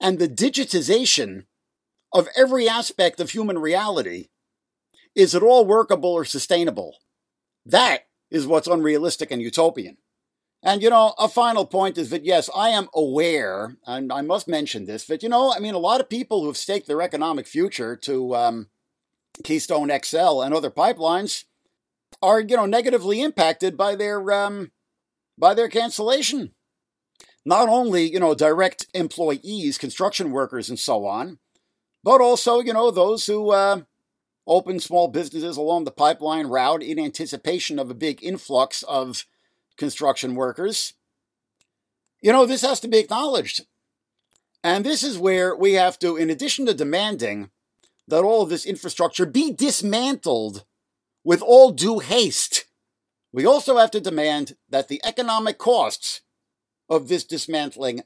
and 0.00 0.18
the 0.18 0.28
digitization 0.28 1.44
of 2.12 2.28
every 2.36 2.68
aspect 2.68 3.20
of 3.20 3.30
human 3.30 3.58
reality. 3.58 4.28
Is 5.14 5.34
at 5.34 5.42
all 5.42 5.64
workable 5.64 6.12
or 6.12 6.26
sustainable? 6.26 6.98
That 7.64 8.06
is 8.30 8.46
what's 8.46 8.68
unrealistic 8.68 9.30
and 9.30 9.40
utopian. 9.40 9.96
And, 10.62 10.82
you 10.82 10.90
know, 10.90 11.14
a 11.18 11.28
final 11.28 11.64
point 11.64 11.98
is 11.98 12.10
that, 12.10 12.24
yes, 12.24 12.50
I 12.54 12.70
am 12.70 12.88
aware, 12.94 13.76
and 13.86 14.12
I 14.12 14.22
must 14.22 14.48
mention 14.48 14.86
this, 14.86 15.04
that, 15.06 15.22
you 15.22 15.28
know, 15.28 15.52
I 15.52 15.60
mean, 15.60 15.74
a 15.74 15.78
lot 15.78 16.00
of 16.00 16.08
people 16.08 16.40
who 16.40 16.46
have 16.48 16.56
staked 16.56 16.86
their 16.86 17.02
economic 17.02 17.46
future 17.46 17.94
to 17.96 18.34
um, 18.34 18.68
Keystone 19.44 19.92
XL 20.02 20.40
and 20.40 20.54
other 20.54 20.70
pipelines 20.70 21.44
are, 22.22 22.40
you 22.40 22.56
know, 22.56 22.66
negatively 22.66 23.20
impacted 23.20 23.76
by 23.76 23.94
their, 23.94 24.32
um, 24.32 24.72
by 25.38 25.54
their 25.54 25.68
cancellation. 25.68 26.52
Not 27.44 27.68
only, 27.68 28.10
you 28.10 28.18
know, 28.18 28.34
direct 28.34 28.86
employees, 28.92 29.78
construction 29.78 30.32
workers, 30.32 30.68
and 30.68 30.78
so 30.78 31.06
on, 31.06 31.38
but 32.02 32.20
also, 32.20 32.60
you 32.60 32.72
know, 32.72 32.90
those 32.90 33.26
who 33.26 33.52
uh, 33.52 33.82
open 34.46 34.80
small 34.80 35.08
businesses 35.08 35.56
along 35.56 35.84
the 35.84 35.90
pipeline 35.90 36.46
route 36.46 36.82
in 36.82 36.98
anticipation 36.98 37.78
of 37.78 37.90
a 37.90 37.94
big 37.94 38.22
influx 38.22 38.82
of 38.84 39.26
construction 39.76 40.34
workers. 40.34 40.94
You 42.20 42.32
know, 42.32 42.46
this 42.46 42.62
has 42.62 42.80
to 42.80 42.88
be 42.88 42.98
acknowledged. 42.98 43.66
And 44.64 44.84
this 44.84 45.02
is 45.02 45.18
where 45.18 45.54
we 45.54 45.74
have 45.74 45.98
to, 46.00 46.16
in 46.16 46.30
addition 46.30 46.66
to 46.66 46.74
demanding 46.74 47.50
that 48.08 48.22
all 48.22 48.42
of 48.42 48.48
this 48.48 48.66
infrastructure 48.66 49.26
be 49.26 49.52
dismantled 49.52 50.64
with 51.24 51.42
all 51.42 51.70
due 51.70 51.98
haste, 51.98 52.64
we 53.32 53.44
also 53.44 53.76
have 53.76 53.90
to 53.92 54.00
demand 54.00 54.56
that 54.68 54.88
the 54.88 55.00
economic 55.04 55.58
costs 55.58 56.22
of 56.88 57.08
this 57.08 57.24
dismantling 57.24 58.02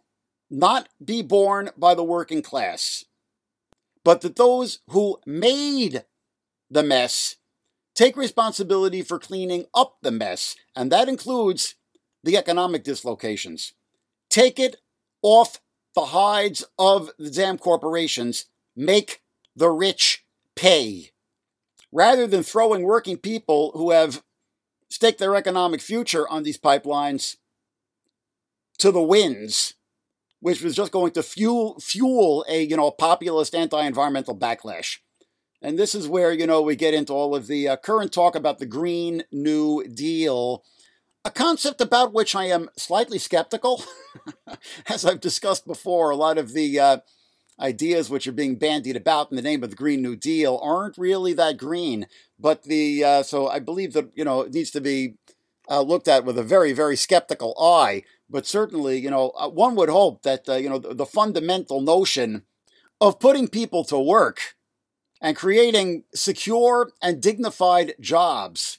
not 0.50 0.88
be 1.02 1.22
borne 1.22 1.70
by 1.76 1.94
the 1.94 2.02
working 2.02 2.42
class, 2.42 3.04
but 4.04 4.22
that 4.22 4.36
those 4.36 4.80
who 4.88 5.18
made 5.24 6.04
the 6.70 6.82
mess 6.82 7.36
take 8.00 8.16
responsibility 8.16 9.02
for 9.02 9.18
cleaning 9.18 9.66
up 9.74 9.98
the 10.00 10.10
mess, 10.10 10.56
and 10.74 10.90
that 10.90 11.06
includes 11.06 11.74
the 12.24 12.34
economic 12.34 12.82
dislocations. 12.82 13.74
Take 14.30 14.58
it 14.58 14.76
off 15.20 15.60
the 15.94 16.06
hides 16.06 16.64
of 16.78 17.10
the 17.18 17.28
damn 17.28 17.58
corporations. 17.58 18.46
Make 18.74 19.20
the 19.54 19.68
rich 19.68 20.24
pay. 20.56 21.10
Rather 21.92 22.26
than 22.26 22.42
throwing 22.42 22.84
working 22.84 23.18
people 23.18 23.72
who 23.74 23.90
have 23.90 24.22
staked 24.88 25.18
their 25.18 25.36
economic 25.36 25.82
future 25.82 26.26
on 26.26 26.42
these 26.42 26.58
pipelines 26.58 27.36
to 28.78 28.90
the 28.90 29.02
winds, 29.02 29.74
which 30.40 30.62
was 30.62 30.74
just 30.74 30.90
going 30.90 31.12
to 31.12 31.22
fuel 31.22 31.78
fuel 31.78 32.46
a 32.48 32.62
you 32.62 32.78
know 32.78 32.90
populist 32.90 33.54
anti-environmental 33.54 34.34
backlash. 34.34 35.00
And 35.62 35.78
this 35.78 35.94
is 35.94 36.08
where, 36.08 36.32
you 36.32 36.46
know, 36.46 36.62
we 36.62 36.74
get 36.74 36.94
into 36.94 37.12
all 37.12 37.34
of 37.34 37.46
the 37.46 37.68
uh, 37.68 37.76
current 37.76 38.12
talk 38.12 38.34
about 38.34 38.58
the 38.58 38.66
Green 38.66 39.24
New 39.30 39.84
Deal, 39.86 40.64
a 41.24 41.30
concept 41.30 41.82
about 41.82 42.14
which 42.14 42.34
I 42.34 42.44
am 42.44 42.70
slightly 42.76 43.18
skeptical. 43.18 43.84
As 44.88 45.04
I've 45.04 45.20
discussed 45.20 45.66
before, 45.66 46.10
a 46.10 46.16
lot 46.16 46.38
of 46.38 46.54
the 46.54 46.80
uh, 46.80 46.98
ideas 47.60 48.08
which 48.08 48.26
are 48.26 48.32
being 48.32 48.56
bandied 48.56 48.96
about 48.96 49.30
in 49.30 49.36
the 49.36 49.42
name 49.42 49.62
of 49.62 49.70
the 49.70 49.76
Green 49.76 50.00
New 50.00 50.16
Deal 50.16 50.58
aren't 50.62 50.96
really 50.96 51.34
that 51.34 51.58
green. 51.58 52.06
But 52.38 52.62
the, 52.62 53.04
uh, 53.04 53.22
so 53.22 53.48
I 53.48 53.58
believe 53.58 53.92
that, 53.92 54.10
you 54.14 54.24
know, 54.24 54.40
it 54.40 54.54
needs 54.54 54.70
to 54.70 54.80
be 54.80 55.16
uh, 55.68 55.82
looked 55.82 56.08
at 56.08 56.24
with 56.24 56.38
a 56.38 56.42
very, 56.42 56.72
very 56.72 56.96
skeptical 56.96 57.54
eye. 57.60 58.02
But 58.30 58.46
certainly, 58.46 58.98
you 58.98 59.10
know, 59.10 59.32
uh, 59.36 59.50
one 59.50 59.74
would 59.74 59.90
hope 59.90 60.22
that, 60.22 60.48
uh, 60.48 60.54
you 60.54 60.70
know, 60.70 60.78
the, 60.78 60.94
the 60.94 61.06
fundamental 61.06 61.82
notion 61.82 62.44
of 62.98 63.20
putting 63.20 63.46
people 63.46 63.84
to 63.84 63.98
work 63.98 64.56
and 65.20 65.36
creating 65.36 66.04
secure 66.14 66.92
and 67.02 67.20
dignified 67.20 67.94
jobs, 68.00 68.78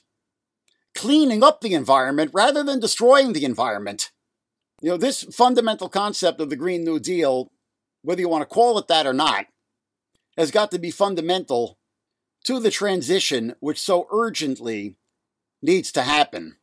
cleaning 0.94 1.42
up 1.42 1.60
the 1.60 1.74
environment 1.74 2.30
rather 2.34 2.62
than 2.62 2.80
destroying 2.80 3.32
the 3.32 3.44
environment. 3.44 4.10
You 4.80 4.90
know, 4.90 4.96
this 4.96 5.22
fundamental 5.22 5.88
concept 5.88 6.40
of 6.40 6.50
the 6.50 6.56
Green 6.56 6.84
New 6.84 6.98
Deal, 6.98 7.52
whether 8.02 8.20
you 8.20 8.28
want 8.28 8.42
to 8.42 8.54
call 8.54 8.78
it 8.78 8.88
that 8.88 9.06
or 9.06 9.12
not, 9.12 9.46
has 10.36 10.50
got 10.50 10.70
to 10.72 10.78
be 10.78 10.90
fundamental 10.90 11.78
to 12.44 12.58
the 12.58 12.70
transition 12.70 13.54
which 13.60 13.80
so 13.80 14.08
urgently 14.10 14.96
needs 15.62 15.92
to 15.92 16.02
happen. 16.02 16.56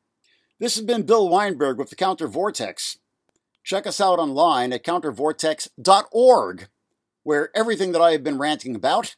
This 0.60 0.76
has 0.76 0.84
been 0.84 1.04
Bill 1.04 1.30
Weinberg 1.30 1.78
with 1.78 1.90
the 1.90 1.96
Counter 1.96 2.28
Vortex. 2.28 2.98
Check 3.64 3.88
us 3.88 4.02
out 4.02 4.20
online 4.20 4.74
at 4.74 4.84
countervortex.org, 4.84 6.68
where 7.24 7.50
everything 7.56 7.94
that 7.94 8.02
I 8.02 8.12
have 8.12 8.24
been 8.24 8.38
ranting 8.38 8.76
about 8.76 9.16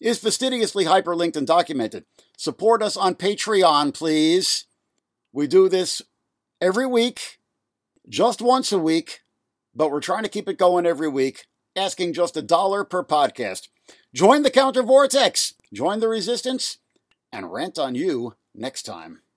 is 0.00 0.18
fastidiously 0.18 0.84
hyperlinked 0.84 1.36
and 1.36 1.46
documented. 1.46 2.04
Support 2.36 2.82
us 2.82 2.96
on 2.96 3.14
Patreon, 3.14 3.92
please. 3.94 4.64
We 5.32 5.46
do 5.46 5.68
this 5.68 6.02
every 6.60 6.86
week, 6.86 7.38
just 8.08 8.42
once 8.42 8.72
a 8.72 8.78
week, 8.78 9.20
but 9.74 9.90
we're 9.90 10.00
trying 10.00 10.22
to 10.24 10.28
keep 10.28 10.48
it 10.48 10.58
going 10.58 10.86
every 10.86 11.08
week, 11.08 11.46
asking 11.76 12.14
just 12.14 12.36
a 12.36 12.42
dollar 12.42 12.84
per 12.84 13.04
podcast. 13.04 13.68
Join 14.14 14.42
the 14.42 14.50
Counter 14.50 14.82
Vortex, 14.82 15.54
join 15.72 16.00
the 16.00 16.08
resistance, 16.08 16.78
and 17.32 17.52
rant 17.52 17.78
on 17.78 17.94
you 17.94 18.34
next 18.54 18.82
time. 18.82 19.20